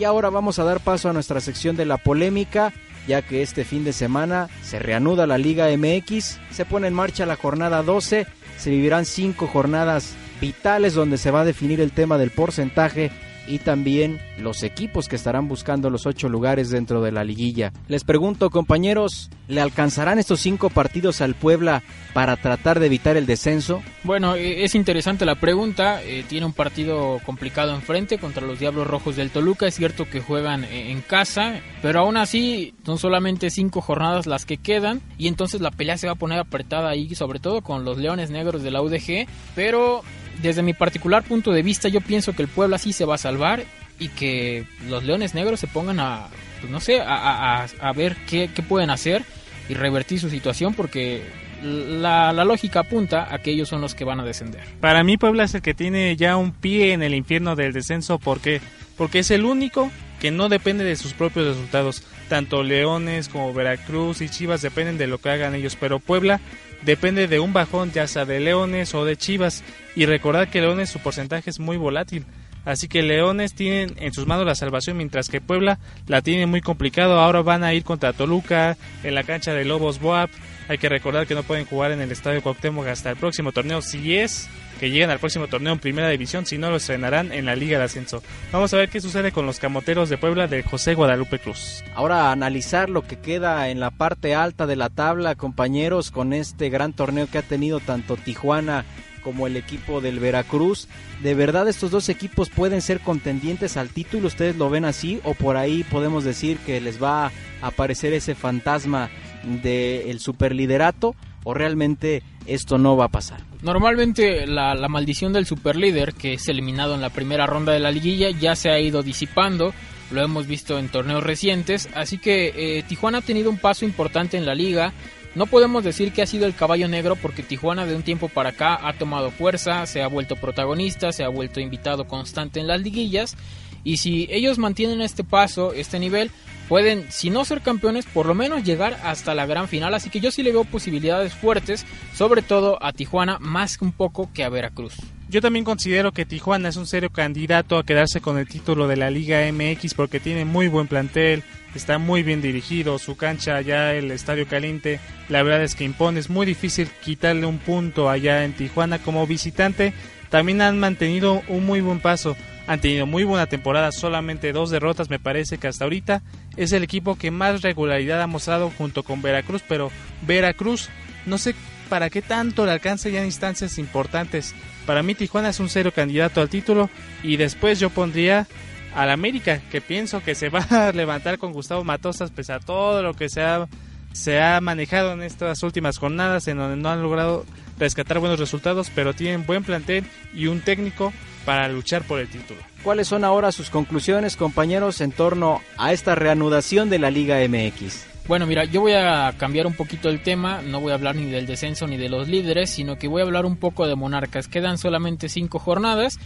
Ahora 0.07 0.29
vamos 0.29 0.59
a 0.59 0.63
dar 0.63 0.79
paso 0.79 1.09
a 1.09 1.13
nuestra 1.13 1.41
sección 1.41 1.75
de 1.75 1.85
la 1.85 1.97
polémica, 1.97 2.73
ya 3.07 3.21
que 3.21 3.41
este 3.41 3.63
fin 3.63 3.83
de 3.83 3.93
semana 3.93 4.49
se 4.63 4.79
reanuda 4.79 5.27
la 5.27 5.37
Liga 5.37 5.67
MX, 5.75 6.39
se 6.51 6.65
pone 6.65 6.87
en 6.87 6.93
marcha 6.93 7.25
la 7.25 7.35
jornada 7.35 7.83
12, 7.83 8.25
se 8.57 8.69
vivirán 8.69 9.05
cinco 9.05 9.47
jornadas 9.47 10.15
vitales 10.41 10.93
donde 10.93 11.17
se 11.17 11.31
va 11.31 11.41
a 11.41 11.45
definir 11.45 11.81
el 11.81 11.91
tema 11.91 12.17
del 12.17 12.31
porcentaje 12.31 13.11
y 13.47 13.59
también 13.59 14.19
los 14.37 14.63
equipos 14.63 15.07
que 15.07 15.15
estarán 15.15 15.47
buscando 15.47 15.89
los 15.89 16.05
ocho 16.05 16.29
lugares 16.29 16.69
dentro 16.69 17.01
de 17.01 17.11
la 17.11 17.23
liguilla. 17.23 17.71
Les 17.87 18.03
pregunto, 18.03 18.49
compañeros, 18.49 19.29
¿le 19.47 19.61
alcanzarán 19.61 20.19
estos 20.19 20.39
cinco 20.39 20.69
partidos 20.69 21.21
al 21.21 21.35
Puebla 21.35 21.83
para 22.13 22.35
tratar 22.37 22.79
de 22.79 22.87
evitar 22.87 23.17
el 23.17 23.25
descenso? 23.25 23.81
Bueno, 24.03 24.35
e, 24.35 24.63
es 24.63 24.75
interesante 24.75 25.25
la 25.25 25.35
pregunta. 25.35 26.01
Eh, 26.03 26.23
tiene 26.27 26.45
un 26.45 26.53
partido 26.53 27.19
complicado 27.25 27.73
enfrente 27.73 28.17
contra 28.17 28.45
los 28.45 28.59
Diablos 28.59 28.87
Rojos 28.87 29.15
del 29.15 29.31
Toluca. 29.31 29.67
Es 29.67 29.75
cierto 29.75 30.09
que 30.09 30.19
juegan 30.19 30.63
eh, 30.65 30.91
en 30.91 31.01
casa, 31.01 31.61
pero 31.81 31.99
aún 31.99 32.17
así 32.17 32.73
son 32.85 32.97
solamente 32.97 33.49
cinco 33.49 33.81
jornadas 33.81 34.27
las 34.27 34.45
que 34.45 34.57
quedan 34.57 35.01
y 35.17 35.27
entonces 35.27 35.61
la 35.61 35.71
pelea 35.71 35.97
se 35.97 36.07
va 36.07 36.13
a 36.13 36.17
poner 36.17 36.39
apretada 36.39 36.89
ahí, 36.89 37.13
sobre 37.15 37.39
todo 37.39 37.61
con 37.61 37.85
los 37.85 37.97
Leones 37.97 38.29
Negros 38.29 38.63
de 38.63 38.71
la 38.71 38.81
UDG. 38.81 39.27
Pero 39.55 40.03
desde 40.41 40.62
mi 40.62 40.74
particular 40.74 41.24
punto 41.24 41.51
de 41.51 41.63
vista, 41.63 41.89
yo 41.89 42.01
pienso 42.01 42.34
que 42.34 42.44
el 42.44 42.48
Puebla 42.48 42.77
sí 42.77 42.94
se 42.94 43.06
va 43.06 43.15
a 43.15 43.20
salvar 43.20 43.63
y 44.00 44.10
que 44.10 44.65
los 44.88 45.03
Leones 45.03 45.34
Negros 45.34 45.60
se 45.60 45.67
pongan 45.67 46.00
a, 46.00 46.27
pues 46.60 46.72
no 46.72 46.79
sé, 46.79 47.01
a, 47.01 47.65
ver 47.96 48.15
qué, 48.27 48.50
pueden 48.67 48.89
hacer 48.89 49.24
y 49.70 49.74
revertir 49.74 50.20
su 50.20 50.29
situación 50.29 50.74
porque 50.74 51.24
la, 51.63 52.32
la, 52.34 52.46
lógica 52.46 52.82
apunta 52.82 53.34
a 53.34 53.39
que 53.39 53.51
ellos 53.51 53.67
son 53.67 53.82
los 53.82 53.96
que 53.96 54.03
van 54.03 54.20
a 54.20 54.24
descender. 54.24 54.62
Para 54.79 55.03
mí 55.03 55.17
Puebla 55.17 55.46
es 55.46 55.56
el 55.56 55.62
que 55.62 55.74
tiene 55.74 56.15
ya 56.15 56.38
un 56.38 56.51
pie 56.51 56.94
en 56.94 57.01
el 57.01 57.15
infierno 57.15 57.56
del 57.56 57.74
descenso 57.74 58.20
porque 58.20 58.62
porque 58.96 59.20
es 59.20 59.32
el 59.32 59.46
único 59.46 59.91
que 60.19 60.31
no 60.31 60.50
depende 60.50 60.83
de 60.83 60.95
sus 60.95 61.13
propios 61.13 61.47
resultados. 61.47 62.03
Tanto 62.29 62.63
Leones 62.63 63.29
como 63.29 63.53
Veracruz 63.53 64.21
y 64.21 64.29
Chivas 64.29 64.62
dependen 64.62 64.97
de 64.97 65.07
lo 65.07 65.19
que 65.19 65.29
hagan 65.29 65.55
ellos, 65.55 65.77
pero 65.79 66.00
Puebla 66.00 66.41
depende 66.83 67.27
de 67.27 67.39
un 67.39 67.53
bajón 67.53 67.91
ya 67.91 68.07
sea 68.07 68.25
de 68.25 68.39
Leones 68.39 68.93
o 68.93 69.05
de 69.05 69.17
Chivas. 69.17 69.63
Y 69.95 70.05
recordar 70.05 70.50
que 70.50 70.62
Leones 70.62 70.89
su 70.89 71.00
porcentaje 71.00 71.50
es 71.50 71.59
muy 71.59 71.77
volátil. 71.77 72.25
Así 72.65 72.89
que 72.89 73.01
Leones 73.01 73.53
tienen 73.53 73.95
en 73.97 74.13
sus 74.13 74.27
manos 74.27 74.45
la 74.45 74.53
salvación, 74.53 74.97
mientras 74.97 75.29
que 75.29 75.39
Puebla 75.39 75.79
la 76.05 76.21
tiene 76.21 76.47
muy 76.47 76.59
complicado. 76.59 77.17
Ahora 77.17 77.41
van 77.41 77.63
a 77.63 77.74
ir 77.74 77.86
contra 77.86 78.12
Toluca 78.12 78.75
en 79.03 79.15
la 79.15 79.24
cancha 79.24 79.53
de 79.53 79.63
Lobos 79.63 80.00
Boap. 80.00 80.29
Hay 80.67 80.77
que 80.77 80.89
recordar 80.89 81.25
que 81.27 81.33
no 81.33 81.43
pueden 81.43 81.65
jugar 81.65 81.93
en 81.93 82.01
el 82.01 82.12
Estadio 82.12 82.43
Cuauhtémoc 82.43 82.88
hasta 82.88 83.09
el 83.09 83.15
próximo 83.15 83.53
torneo, 83.53 83.81
si 83.81 84.17
es 84.17 84.50
que 84.77 84.89
lleguen 84.89 85.10
al 85.10 85.19
próximo 85.19 85.48
torneo 85.48 85.74
en 85.74 85.79
Primera 85.79 86.10
División, 86.10 86.46
si 86.46 86.57
no 86.57 86.69
lo 86.69 86.77
estrenarán 86.77 87.31
en 87.31 87.46
la 87.46 87.55
Liga 87.55 87.77
de 87.77 87.86
Ascenso. 87.86 88.24
Vamos 88.51 88.74
a 88.74 88.77
ver 88.77 88.89
qué 88.89 89.01
sucede 89.01 89.31
con 89.31 89.46
los 89.46 89.60
camoteros 89.60 90.10
de 90.10 90.17
Puebla 90.17 90.48
de 90.48 90.63
José 90.63 90.93
Guadalupe 90.93 91.39
Cruz. 91.39 91.84
Ahora 91.96 92.31
analizar 92.31 92.89
lo 92.89 93.01
que 93.01 93.19
queda 93.19 93.69
en 93.69 93.79
la 93.79 93.91
parte 93.91 94.36
alta 94.36 94.67
de 94.67 94.75
la 94.75 94.89
tabla, 94.89 95.36
compañeros, 95.36 96.12
con 96.12 96.34
este 96.34 96.69
gran 96.69 96.93
torneo 96.93 97.27
que 97.27 97.39
ha 97.39 97.43
tenido 97.43 97.79
tanto 97.79 98.17
Tijuana 98.17 98.86
como 99.24 99.46
el 99.48 99.57
equipo 99.57 100.00
del 100.00 100.19
Veracruz. 100.19 100.88
¿De 101.22 101.36
verdad 101.36 101.67
estos 101.67 101.91
dos 101.91 102.07
equipos 102.07 102.50
pueden 102.50 102.81
ser 102.81 103.01
contendientes 103.01 103.75
al 103.75 103.89
título? 103.89 104.27
¿Ustedes 104.27 104.55
lo 104.55 104.69
ven 104.69 104.86
así? 104.86 105.19
¿O 105.25 105.34
por 105.34 105.57
ahí 105.57 105.84
podemos 105.84 106.24
decir 106.24 106.57
que 106.60 106.79
les 106.79 107.03
va 107.03 107.25
a 107.25 107.31
aparecer 107.62 108.13
ese 108.13 108.36
fantasma 108.36 109.10
del 109.43 110.19
superliderato? 110.19 111.13
¿O 111.44 111.53
realmente 111.53 112.24
esto 112.46 112.77
no 112.77 112.98
va 112.98 113.06
a 113.06 113.10
pasar? 113.10 113.41
Normalmente 113.62 114.46
la, 114.46 114.75
maldición 114.88 115.34
del 115.34 115.46
superlíder, 115.46 116.13
que 116.13 116.34
es 116.34 116.48
eliminado 116.48 116.96
en 116.96 117.01
la 117.01 117.10
primera 117.10 117.48
ronda 117.48 117.74
de 117.74 117.79
la 117.79 117.91
liguilla, 117.91 118.29
ya 118.32 118.56
se 118.56 118.70
ha 118.70 118.79
ido 118.79 119.03
disipando 119.03 119.74
lo 120.10 120.22
hemos 120.22 120.48
visto 120.48 120.79
en 120.79 120.88
torneos 120.88 121.22
recientes, 121.22 121.89
así 121.94 122.17
que 122.17 122.53
eh, 122.56 122.84
Tijuana 122.88 123.17
ha 123.17 123.22
tenido 123.22 123.50
un 123.50 123.58
paso 123.58 123.84
importante 123.84 124.38
en 124.38 124.46
la 124.46 124.56
liga, 124.56 124.94
no 125.36 125.46
podemos 125.46 125.84
decir 125.84 126.13
que 126.13 126.22
ha 126.22 126.25
sido 126.25 126.46
el 126.46 126.56
caballo 126.56 126.88
negro 126.88 127.15
porque 127.15 127.44
Tijuana 127.44 127.86
de 127.86 127.96
un 127.96 128.03
tiempo 128.03 128.29
para 128.29 128.50
acá 128.50 128.79
ha 128.82 128.94
tomado 128.94 129.32
fuerza, 129.32 129.86
se 129.86 130.01
ha 130.01 130.08
vuelto 130.08 130.36
protagonista, 130.36 131.12
se 131.12 131.24
ha 131.24 131.29
vuelto 131.29 131.60
invitado 131.60 132.08
constante 132.08 132.60
en 132.60 132.67
las 132.67 132.82
liguillas 132.82 133.36
y 133.84 133.98
si 133.98 134.27
ellos 134.31 134.57
mantienen 134.57 135.01
este 135.01 135.24
paso, 135.24 135.74
este 135.74 136.00
nivel, 136.00 136.31
pueden, 136.67 137.05
si 137.10 137.29
no 137.29 137.46
ser 137.46 137.62
campeones, 137.62 138.05
por 138.05 138.25
lo 138.25 138.36
menos 138.36 138.63
llegar 138.63 139.00
hasta 139.03 139.36
la 139.36 139.46
gran 139.46 139.67
final. 139.67 139.93
Así 139.93 140.10
que 140.10 140.19
yo 140.19 140.31
sí 140.31 140.43
le 140.43 140.51
veo 140.51 140.65
posibilidades 140.65 141.34
fuertes, 141.34 141.86
sobre 142.13 142.41
todo 142.41 142.84
a 142.84 142.93
Tijuana, 142.93 143.38
más 143.39 143.77
un 143.81 143.91
poco 143.91 144.29
que 144.34 144.43
a 144.43 144.50
Veracruz. 144.50 144.96
Yo 145.29 145.41
también 145.41 145.65
considero 145.65 146.13
que 146.13 146.25
Tijuana 146.25 146.69
es 146.69 146.77
un 146.77 146.88
serio 146.88 147.10
candidato 147.10 147.77
a 147.77 147.86
quedarse 147.86 148.22
con 148.22 148.38
el 148.38 148.48
título 148.48 148.88
de 148.88 148.96
la 148.96 149.10
Liga 149.10 149.41
MX 149.51 149.93
porque 149.93 150.22
tiene 150.22 150.46
muy 150.46 150.69
buen 150.69 150.88
plantel, 150.88 151.43
está 151.75 151.98
muy 151.98 152.24
bien 152.24 152.41
dirigido, 152.41 152.98
su 152.98 153.17
cancha 153.17 153.57
allá, 153.57 153.93
el 153.93 154.12
Estadio 154.12 154.48
Caliente, 154.48 155.01
la 155.27 155.43
verdad 155.43 155.63
es 155.63 155.75
que 155.75 155.84
impone, 155.84 156.22
es 156.22 156.29
muy 156.29 156.46
difícil 156.46 156.88
quitarle 157.03 157.46
un 157.46 157.57
punto 157.57 158.10
allá 158.10 158.46
en 158.46 158.53
Tijuana 158.53 159.00
como 159.00 159.27
visitante. 159.27 159.93
También 160.29 160.62
han 160.62 160.79
mantenido 160.79 161.41
un 161.50 161.65
muy 161.65 161.81
buen 161.81 162.00
paso, 162.00 162.38
han 162.67 162.81
tenido 162.81 163.05
muy 163.05 163.24
buena 163.24 163.47
temporada, 163.47 163.91
solamente 163.91 164.51
dos 164.51 164.69
derrotas 164.69 165.09
me 165.09 165.19
parece 165.19 165.57
que 165.57 165.67
hasta 165.67 165.86
ahorita 165.86 166.21
es 166.57 166.74
el 166.74 166.83
equipo 166.83 167.17
que 167.17 167.31
más 167.31 167.62
regularidad 167.62 168.21
ha 168.21 168.27
mostrado 168.27 168.69
junto 168.77 169.03
con 169.03 169.21
Veracruz, 169.21 169.63
pero 169.67 169.89
Veracruz 170.24 170.89
no 171.25 171.38
sé 171.38 171.55
para 171.89 172.09
qué 172.09 172.21
tanto 172.21 172.65
le 172.65 172.74
alcanza 172.74 173.09
ya 173.09 173.19
en 173.19 173.25
instancias 173.25 173.77
importantes. 173.77 174.53
Para 174.86 175.01
mí 175.03 175.15
Tijuana 175.15 175.50
es 175.50 175.59
un 175.59 175.69
cero 175.69 175.91
candidato 175.95 176.41
al 176.41 176.50
título 176.50 176.89
y 177.24 177.38
después 177.38 177.79
yo 177.79 177.89
pondría 177.89 178.47
al 178.93 179.12
América, 179.12 179.62
que 179.71 179.79
pienso 179.79 180.21
que 180.21 180.36
se 180.36 180.50
va 180.50 180.65
a 180.69 180.91
levantar 180.91 181.38
con 181.38 181.53
Gustavo 181.53 181.83
Matosas 181.83 182.31
pese 182.31 182.53
a 182.53 182.59
todo 182.59 183.01
lo 183.01 183.13
que 183.13 183.29
se 183.29 183.41
ha, 183.41 183.67
se 184.12 184.41
ha 184.41 184.59
manejado 184.59 185.13
en 185.13 185.24
estas 185.24 185.63
últimas 185.63 185.97
jornadas 185.97 186.47
en 186.47 186.57
donde 186.57 186.75
no 186.75 186.89
han 186.89 187.01
logrado 187.01 187.45
rescatar 187.79 188.19
buenos 188.19 188.39
resultados, 188.39 188.91
pero 188.93 189.13
tienen 189.13 189.45
buen 189.45 189.63
plantel 189.63 190.05
y 190.33 190.47
un 190.47 190.62
técnico 190.62 191.13
para 191.47 191.69
luchar 191.69 192.03
por 192.03 192.19
el 192.19 192.27
título. 192.27 192.59
¿Cuáles 192.83 193.07
son 193.07 193.23
ahora 193.23 193.53
sus 193.53 193.69
conclusiones, 193.69 194.35
compañeros, 194.35 194.99
en 194.99 195.13
torno 195.13 195.61
a 195.77 195.93
esta 195.93 196.13
reanudación 196.13 196.89
de 196.89 196.99
la 196.99 197.09
Liga 197.09 197.37
MX? 197.47 198.05
Bueno, 198.27 198.45
mira, 198.45 198.65
yo 198.65 198.81
voy 198.81 198.91
a 198.91 199.33
cambiar 199.38 199.65
un 199.65 199.73
poquito 199.73 200.10
el 200.10 200.21
tema, 200.21 200.62
no 200.62 200.81
voy 200.81 200.91
a 200.91 200.95
hablar 200.95 201.15
ni 201.15 201.27
del 201.31 201.45
descenso 201.45 201.88
ni 201.88 201.95
de 201.95 202.10
los 202.10 202.27
líderes, 202.27 202.69
sino 202.69 202.97
que 202.97 203.07
voy 203.07 203.21
a 203.21 203.23
hablar 203.23 203.45
un 203.45 203.55
poco 203.55 203.88
de 203.88 203.95
Monarcas. 203.95 204.49
Quedan 204.49 204.77
solamente 204.77 205.29
cinco 205.29 205.57
jornadas 205.57 206.19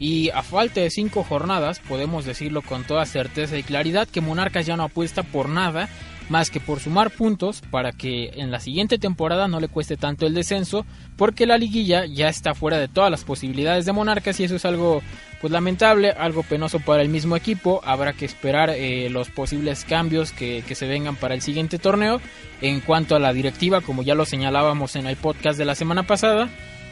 y 0.00 0.30
a 0.30 0.42
falta 0.42 0.80
de 0.80 0.90
cinco 0.90 1.22
jornadas 1.22 1.78
podemos 1.78 2.24
decirlo 2.24 2.60
con 2.60 2.82
toda 2.82 3.06
certeza 3.06 3.56
y 3.56 3.62
claridad 3.62 4.08
que 4.08 4.20
Monarcas 4.20 4.66
ya 4.66 4.76
no 4.76 4.82
apuesta 4.82 5.22
por 5.22 5.48
nada 5.48 5.88
más 6.28 6.50
que 6.50 6.60
por 6.60 6.80
sumar 6.80 7.10
puntos 7.10 7.62
para 7.70 7.92
que 7.92 8.32
en 8.34 8.50
la 8.50 8.60
siguiente 8.60 8.98
temporada 8.98 9.48
no 9.48 9.60
le 9.60 9.68
cueste 9.68 9.96
tanto 9.96 10.26
el 10.26 10.34
descenso, 10.34 10.86
porque 11.16 11.46
la 11.46 11.58
liguilla 11.58 12.06
ya 12.06 12.28
está 12.28 12.54
fuera 12.54 12.78
de 12.78 12.88
todas 12.88 13.10
las 13.10 13.24
posibilidades 13.24 13.86
de 13.86 13.92
Monarcas 13.92 14.38
y 14.40 14.44
eso 14.44 14.56
es 14.56 14.64
algo 14.64 15.02
pues 15.40 15.52
lamentable, 15.52 16.10
algo 16.10 16.42
penoso 16.42 16.80
para 16.80 17.02
el 17.02 17.10
mismo 17.10 17.36
equipo, 17.36 17.82
habrá 17.84 18.14
que 18.14 18.24
esperar 18.24 18.70
eh, 18.70 19.10
los 19.10 19.28
posibles 19.28 19.84
cambios 19.84 20.32
que, 20.32 20.64
que 20.66 20.74
se 20.74 20.86
vengan 20.86 21.16
para 21.16 21.34
el 21.34 21.42
siguiente 21.42 21.78
torneo. 21.78 22.20
En 22.62 22.80
cuanto 22.80 23.14
a 23.14 23.18
la 23.18 23.32
directiva, 23.34 23.82
como 23.82 24.02
ya 24.02 24.14
lo 24.14 24.24
señalábamos 24.24 24.96
en 24.96 25.06
el 25.06 25.16
podcast 25.16 25.58
de 25.58 25.66
la 25.66 25.74
semana 25.74 26.04
pasada, 26.04 26.48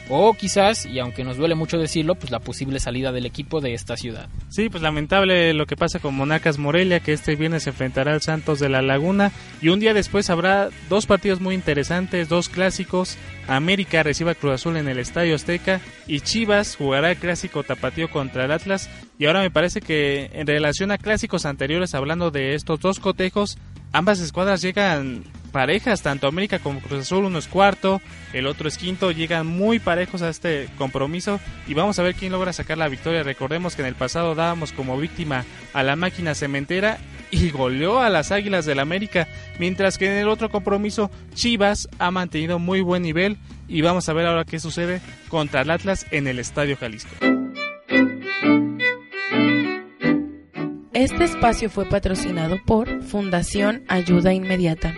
o 0.09 0.33
quizás, 0.33 0.85
y 0.85 0.99
aunque 0.99 1.23
nos 1.23 1.37
duele 1.37 1.55
mucho 1.55 1.77
decirlo, 1.77 2.15
pues 2.15 2.31
la 2.31 2.39
posible 2.39 2.79
salida 2.79 3.11
del 3.11 3.25
equipo 3.25 3.61
de 3.61 3.73
esta 3.73 3.95
ciudad. 3.97 4.27
Sí, 4.49 4.69
pues 4.69 4.83
lamentable 4.83 5.53
lo 5.53 5.65
que 5.65 5.77
pasa 5.77 5.99
con 5.99 6.15
Monacas 6.15 6.57
Morelia, 6.57 6.99
que 6.99 7.13
este 7.13 7.35
viernes 7.35 7.63
se 7.63 7.69
enfrentará 7.69 8.13
al 8.13 8.21
Santos 8.21 8.59
de 8.59 8.69
la 8.69 8.81
Laguna 8.81 9.31
y 9.61 9.69
un 9.69 9.79
día 9.79 9.93
después 9.93 10.29
habrá 10.29 10.69
dos 10.89 11.05
partidos 11.05 11.39
muy 11.39 11.55
interesantes, 11.55 12.29
dos 12.29 12.49
clásicos. 12.49 13.17
América 13.47 14.03
recibe 14.03 14.31
a 14.31 14.35
Cruz 14.35 14.53
Azul 14.53 14.77
en 14.77 14.87
el 14.87 14.99
Estadio 14.99 15.35
Azteca 15.35 15.81
y 16.07 16.21
Chivas 16.21 16.75
jugará 16.75 17.11
el 17.11 17.17
clásico 17.17 17.63
tapatío 17.63 18.09
contra 18.09 18.45
el 18.45 18.51
Atlas. 18.51 18.89
Y 19.17 19.25
ahora 19.25 19.41
me 19.41 19.51
parece 19.51 19.81
que 19.81 20.29
en 20.33 20.47
relación 20.47 20.91
a 20.91 20.97
clásicos 20.97 21.45
anteriores, 21.45 21.93
hablando 21.93 22.31
de 22.31 22.55
estos 22.55 22.79
dos 22.79 22.99
cotejos, 22.99 23.57
ambas 23.91 24.19
escuadras 24.19 24.61
llegan 24.61 25.23
parejas, 25.53 26.01
tanto 26.01 26.27
América 26.27 26.59
como 26.59 26.81
Cruz 26.81 27.01
Azul, 27.01 27.23
uno 27.23 27.37
es 27.39 27.47
cuarto, 27.47 28.01
el 28.33 28.47
otro 28.47 28.67
es 28.67 28.77
quinto, 28.77 29.11
llegan 29.11 29.47
muy 29.47 29.79
parejos 29.79 30.21
a 30.21 30.29
este 30.29 30.67
compromiso 30.77 31.39
y 31.67 31.75
vamos 31.75 31.97
a 31.99 32.03
ver 32.03 32.15
quién 32.15 32.33
logra 32.33 32.51
sacar 32.51 32.77
la 32.77 32.89
victoria. 32.89 33.23
Recordemos 33.23 33.75
que 33.75 33.83
en 33.83 33.87
el 33.87 33.95
pasado 33.95 34.35
dábamos 34.35 34.73
como 34.73 34.97
víctima 34.97 35.45
a 35.71 35.83
la 35.83 35.95
máquina 35.95 36.35
cementera 36.35 36.97
y 37.31 37.51
goleó 37.51 37.99
a 37.99 38.09
las 38.09 38.31
Águilas 38.31 38.65
del 38.65 38.79
América, 38.79 39.27
mientras 39.59 39.97
que 39.97 40.07
en 40.07 40.17
el 40.17 40.27
otro 40.27 40.49
compromiso 40.49 41.09
Chivas 41.33 41.87
ha 41.99 42.11
mantenido 42.11 42.59
muy 42.59 42.81
buen 42.81 43.03
nivel 43.03 43.37
y 43.67 43.81
vamos 43.81 44.09
a 44.09 44.13
ver 44.13 44.25
ahora 44.25 44.45
qué 44.45 44.59
sucede 44.59 45.01
contra 45.29 45.61
el 45.61 45.71
Atlas 45.71 46.05
en 46.11 46.27
el 46.27 46.39
Estadio 46.39 46.75
Jalisco. 46.75 47.15
Este 50.93 51.23
espacio 51.23 51.69
fue 51.69 51.85
patrocinado 51.85 52.57
por 52.65 53.03
Fundación 53.03 53.83
Ayuda 53.87 54.33
Inmediata. 54.33 54.93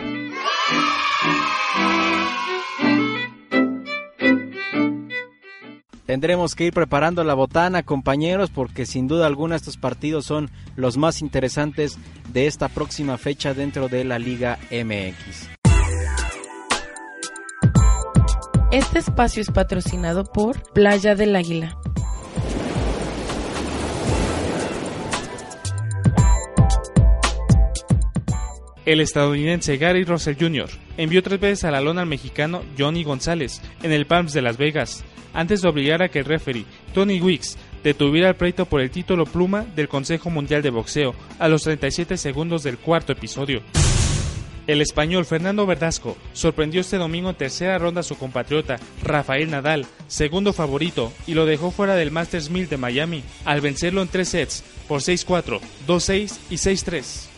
Tendremos 6.15 6.55
que 6.55 6.63
ir 6.63 6.71
preparando 6.71 7.25
la 7.25 7.33
botana, 7.33 7.83
compañeros, 7.83 8.49
porque 8.49 8.85
sin 8.85 9.05
duda 9.05 9.27
alguna 9.27 9.57
estos 9.57 9.75
partidos 9.75 10.23
son 10.23 10.49
los 10.77 10.95
más 10.95 11.21
interesantes 11.21 11.97
de 12.31 12.47
esta 12.47 12.69
próxima 12.69 13.17
fecha 13.17 13.53
dentro 13.53 13.89
de 13.89 14.05
la 14.05 14.17
Liga 14.17 14.57
MX. 14.71 15.49
Este 18.71 18.99
espacio 18.99 19.41
es 19.41 19.51
patrocinado 19.51 20.23
por 20.23 20.63
Playa 20.71 21.15
del 21.15 21.35
Águila. 21.35 21.77
El 28.85 29.01
estadounidense 29.01 29.75
Gary 29.75 30.05
Russell 30.05 30.37
Jr. 30.39 30.84
envió 30.97 31.21
tres 31.23 31.39
veces 31.39 31.63
a 31.65 31.71
la 31.71 31.81
lona 31.81 32.01
al 32.01 32.07
mexicano 32.07 32.63
Johnny 32.77 33.03
González 33.03 33.61
en 33.83 33.91
el 33.91 34.05
Palms 34.05 34.33
de 34.33 34.41
Las 34.41 34.57
Vegas, 34.57 35.03
antes 35.33 35.61
de 35.61 35.69
obligar 35.69 36.01
a 36.01 36.09
que 36.09 36.19
el 36.19 36.25
referee 36.25 36.65
Tony 36.93 37.21
Wicks 37.21 37.57
detuviera 37.83 38.29
el 38.29 38.35
pleito 38.35 38.65
por 38.65 38.81
el 38.81 38.89
título 38.89 39.25
pluma 39.25 39.65
del 39.75 39.87
Consejo 39.87 40.29
Mundial 40.29 40.61
de 40.61 40.71
Boxeo 40.71 41.13
a 41.37 41.47
los 41.47 41.63
37 41.63 42.17
segundos 42.17 42.63
del 42.63 42.77
cuarto 42.77 43.11
episodio. 43.11 43.61
El 44.67 44.81
español 44.81 45.25
Fernando 45.25 45.67
Verdasco 45.67 46.17
sorprendió 46.33 46.81
este 46.81 46.97
domingo 46.97 47.29
en 47.29 47.35
tercera 47.35 47.77
ronda 47.77 47.99
a 47.99 48.03
su 48.03 48.17
compatriota 48.17 48.77
Rafael 49.03 49.51
Nadal, 49.51 49.85
segundo 50.07 50.53
favorito, 50.53 51.13
y 51.27 51.35
lo 51.35 51.45
dejó 51.45 51.69
fuera 51.69 51.95
del 51.95 52.09
Masters 52.09 52.49
1000 52.49 52.69
de 52.69 52.77
Miami, 52.77 53.23
al 53.45 53.61
vencerlo 53.61 54.01
en 54.01 54.07
tres 54.07 54.29
sets 54.29 54.63
por 54.87 55.01
6-4, 55.01 55.59
2-6 55.87 56.37
y 56.49 56.55
6-3. 56.55 57.34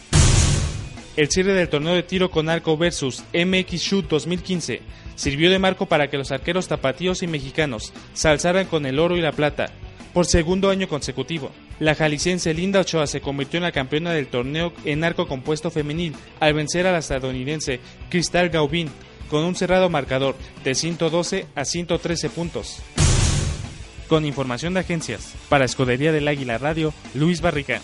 El 1.17 1.31
cierre 1.31 1.55
del 1.55 1.67
torneo 1.67 1.95
de 1.95 2.03
tiro 2.03 2.29
con 2.29 2.47
arco 2.47 2.77
versus 2.77 3.23
MX 3.33 3.81
Shoot 3.81 4.07
2015 4.07 4.81
sirvió 5.15 5.49
de 5.49 5.57
marco 5.57 5.87
para 5.87 6.11
que 6.11 6.17
los 6.17 6.31
arqueros 6.31 6.67
tapatíos 6.67 7.23
y 7.23 7.27
mexicanos 7.27 7.91
se 8.13 8.29
alzaran 8.29 8.67
con 8.67 8.85
el 8.85 8.99
oro 8.99 9.17
y 9.17 9.21
la 9.21 9.31
plata 9.31 9.71
por 10.13 10.27
segundo 10.27 10.69
año 10.69 10.87
consecutivo. 10.87 11.49
La 11.79 11.95
jalisciense 11.95 12.53
Linda 12.53 12.81
Ochoa 12.81 13.07
se 13.07 13.19
convirtió 13.19 13.57
en 13.57 13.63
la 13.63 13.71
campeona 13.71 14.11
del 14.11 14.27
torneo 14.27 14.73
en 14.85 15.03
arco 15.03 15.27
compuesto 15.27 15.71
femenil 15.71 16.13
al 16.39 16.53
vencer 16.53 16.85
a 16.85 16.91
la 16.91 16.99
estadounidense 16.99 17.79
Cristal 18.11 18.49
Gaubin 18.49 18.87
con 19.27 19.43
un 19.43 19.55
cerrado 19.55 19.89
marcador 19.89 20.35
de 20.63 20.75
112 20.75 21.47
a 21.55 21.65
113 21.65 22.29
puntos. 22.29 22.77
Con 24.07 24.23
información 24.23 24.75
de 24.75 24.81
agencias, 24.81 25.33
para 25.49 25.65
Escudería 25.65 26.11
del 26.11 26.27
Águila 26.27 26.59
Radio, 26.59 26.93
Luis 27.15 27.41
Barrica. 27.41 27.81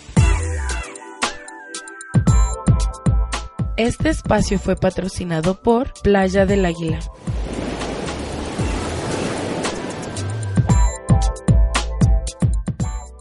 Este 3.76 4.08
espacio 4.08 4.60
fue 4.60 4.76
patrocinado 4.76 5.60
por 5.60 5.92
Playa 6.00 6.46
del 6.46 6.64
Águila. 6.64 7.00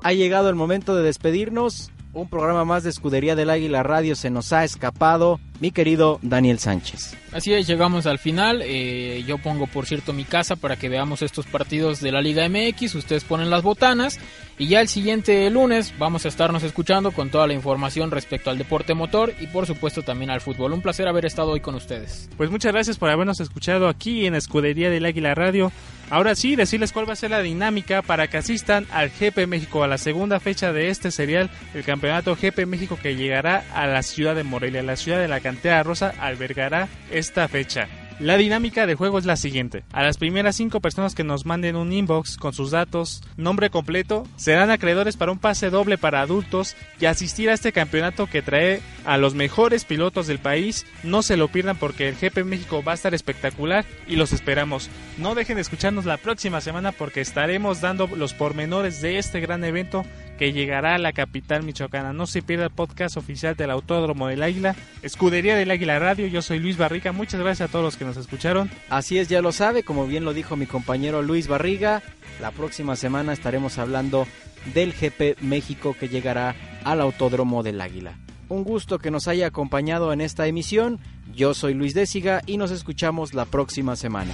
Ha 0.04 0.14
llegado 0.14 0.50
el 0.50 0.56
momento 0.56 0.96
de 0.96 1.02
despedirnos. 1.02 1.90
Un 2.14 2.30
programa 2.30 2.66
más 2.66 2.84
de 2.84 2.92
Escudería 2.92 3.36
del 3.36 3.50
Águila 3.50 3.82
Radio 3.82 4.16
se 4.16 4.30
nos 4.30 4.54
ha 4.54 4.64
escapado, 4.64 5.40
mi 5.60 5.72
querido 5.72 6.20
Daniel 6.22 6.60
Sánchez. 6.60 7.18
Así 7.32 7.52
es, 7.52 7.66
llegamos 7.66 8.06
al 8.06 8.20
final. 8.20 8.62
Eh, 8.64 9.24
yo 9.26 9.40
pongo, 9.40 9.66
por 9.66 9.88
cierto, 9.88 10.14
mi 10.14 10.24
casa 10.24 10.56
para 10.56 10.76
que 10.76 10.88
veamos 10.88 11.24
estos 11.24 11.48
partidos 11.48 12.00
de 12.00 12.12
la 12.12 12.22
Liga 12.22 12.48
MX. 12.48 12.94
Ustedes 12.94 13.24
ponen 13.24 13.50
las 13.50 13.64
botanas. 13.64 14.20
Y 14.58 14.68
ya 14.68 14.82
el 14.82 14.88
siguiente 14.88 15.50
lunes 15.50 15.94
vamos 15.98 16.26
a 16.26 16.28
estarnos 16.28 16.62
escuchando 16.64 17.12
con 17.12 17.30
toda 17.30 17.48
la 17.48 17.54
información 17.54 18.12
respecto 18.12 18.52
al 18.52 18.58
deporte 18.58 18.94
motor 18.94 19.34
y 19.40 19.48
por 19.48 19.66
supuesto 19.66 20.04
también 20.04 20.30
al 20.30 20.42
fútbol. 20.42 20.74
Un 20.74 20.82
placer 20.82 21.08
haber 21.08 21.26
estado 21.26 21.52
hoy 21.52 21.60
con 21.60 21.74
ustedes. 21.74 22.30
Pues 22.38 22.52
muchas 22.52 22.72
gracias 22.72 22.98
por 22.98 23.10
habernos 23.10 23.40
escuchado 23.40 23.88
aquí 23.88 24.28
en 24.28 24.36
Escudería 24.36 24.92
del 24.92 25.06
Águila 25.06 25.34
Radio. 25.34 25.72
Ahora 26.10 26.36
sí, 26.36 26.56
decirles 26.56 26.92
cuál 26.92 27.10
va 27.10 27.14
a 27.14 27.16
ser 27.16 27.32
la 27.32 27.42
dinámica 27.42 28.04
para 28.04 28.28
que 28.28 28.38
asistan 28.38 28.86
al 28.92 29.10
GP 29.10 29.48
México, 29.48 29.84
a 29.84 29.88
la 29.88 29.98
segunda 29.98 30.40
fecha 30.40 30.72
de 30.72 30.90
este 30.90 31.10
serial, 31.10 31.50
el 31.74 31.84
campeonato 31.84 32.36
GP 32.36 32.68
México 32.68 33.00
que 33.02 33.16
llegará 33.16 33.66
a 33.74 33.88
la 33.88 34.04
ciudad 34.04 34.36
de 34.36 34.44
Morelia. 34.44 34.84
La 34.84 34.96
ciudad 34.96 35.20
de 35.20 35.28
la 35.28 35.40
Cantera 35.40 35.82
Rosa 35.82 36.14
albergará 36.20 36.88
esta 37.10 37.48
fecha. 37.48 37.88
La 38.20 38.38
dinámica 38.38 38.86
de 38.86 38.96
juego 38.96 39.18
es 39.18 39.26
la 39.26 39.36
siguiente. 39.36 39.84
A 39.92 40.04
las 40.04 40.18
primeras 40.18 40.56
cinco 40.56 40.80
personas 40.80 41.16
que 41.16 41.24
nos 41.24 41.46
manden 41.46 41.76
un 41.76 41.92
inbox 41.92 42.38
con 42.38 42.54
sus 42.54 42.72
datos, 42.72 43.24
nombre 43.38 43.70
completo, 43.70 44.28
serán 44.36 44.70
acreedores 44.70 45.18
para 45.18 45.32
un 45.32 45.40
pase 45.40 45.70
doble 45.70 45.98
para 45.98 46.22
adultos 46.22 46.76
y 47.00 47.06
asistir 47.06 47.50
a 47.50 47.54
este 47.54 47.72
campeonato 47.72 48.28
que 48.28 48.42
trae 48.42 48.82
a 49.06 49.18
los 49.18 49.34
mejores 49.34 49.84
pilotos 49.84 50.28
del 50.28 50.40
país. 50.40 50.86
No 51.04 51.24
se 51.24 51.38
lo 51.38 51.48
pierdan 51.48 51.78
porque 51.78 52.08
el 52.08 52.16
GP 52.16 52.46
México 52.46 52.84
va 52.84 52.94
a 52.94 52.96
estar 52.96 53.14
espectacular 53.14 53.84
y 54.08 54.16
los 54.16 54.32
esperamos. 54.32 54.90
No 55.18 55.36
dejen 55.36 55.56
de 55.56 55.62
escucharnos 55.62 56.06
la 56.06 56.18
próxima 56.18 56.62
semana 56.62 56.92
porque 56.92 57.22
estaremos 57.22 57.82
dando 57.82 58.08
los 58.08 58.34
pormenores 58.34 59.02
de 59.02 59.18
este 59.18 59.40
gran 59.40 59.64
evento 59.64 60.06
que 60.38 60.52
llegará 60.52 60.96
a 60.96 61.00
la 61.00 61.14
capital 61.14 61.64
michoacana. 61.64 62.14
No 62.14 62.26
se 62.28 62.42
pierda 62.42 62.66
el 62.66 62.72
podcast 62.72 63.18
oficial 63.18 63.56
del 63.56 63.72
Autódromo 63.72 64.28
del 64.28 64.44
Águila, 64.44 64.76
Escudería 65.02 65.56
del 65.56 65.72
Águila 65.72 66.00
Radio. 66.00 66.28
Yo 66.28 66.42
soy 66.42 66.60
Luis 66.60 66.78
Barriga. 66.78 67.12
Muchas 67.12 67.40
gracias 67.40 67.70
a 67.70 67.72
todos 67.72 67.86
los 67.86 67.98
que 67.98 68.06
nos 68.06 68.18
escucharon. 68.18 68.70
Así 68.90 69.18
es, 69.18 69.28
ya 69.30 69.42
lo 69.42 69.52
sabe, 69.52 69.84
como 69.84 70.08
bien 70.08 70.26
lo 70.26 70.34
dijo 70.34 70.56
mi 70.56 70.66
compañero 70.66 71.22
Luis 71.22 71.48
Barriga, 71.48 72.02
la 72.42 72.52
próxima 72.52 72.96
semana 72.96 73.34
estaremos 73.34 73.78
hablando 73.78 74.28
del 74.74 74.94
GP 74.94 75.42
México 75.42 75.96
que 76.00 76.10
llegará 76.10 76.56
al 76.84 77.02
Autódromo 77.02 77.64
del 77.64 77.82
Águila. 77.82 78.18
Un 78.50 78.64
gusto 78.64 79.00
que 79.00 79.12
nos 79.12 79.28
haya 79.28 79.48
acompañado 79.48 80.14
en 80.14 80.22
esta 80.22 80.48
emisión. 80.48 81.00
Yo 81.34 81.54
soy 81.54 81.74
Luis 81.74 81.94
Désiga 81.94 82.42
y 82.46 82.58
nos 82.58 82.72
escuchamos 82.72 83.34
la 83.34 83.46
próxima 83.46 83.96
semana. 83.96 84.34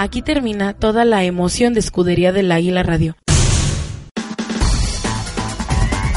Aquí 0.00 0.22
termina 0.22 0.74
toda 0.74 1.04
la 1.04 1.24
emoción 1.24 1.74
de 1.74 1.80
Escudería 1.80 2.30
del 2.30 2.52
Águila 2.52 2.84
Radio. 2.84 3.16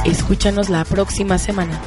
Escúchanos 0.06 0.70
la 0.70 0.86
próxima 0.86 1.40
semana. 1.40 1.82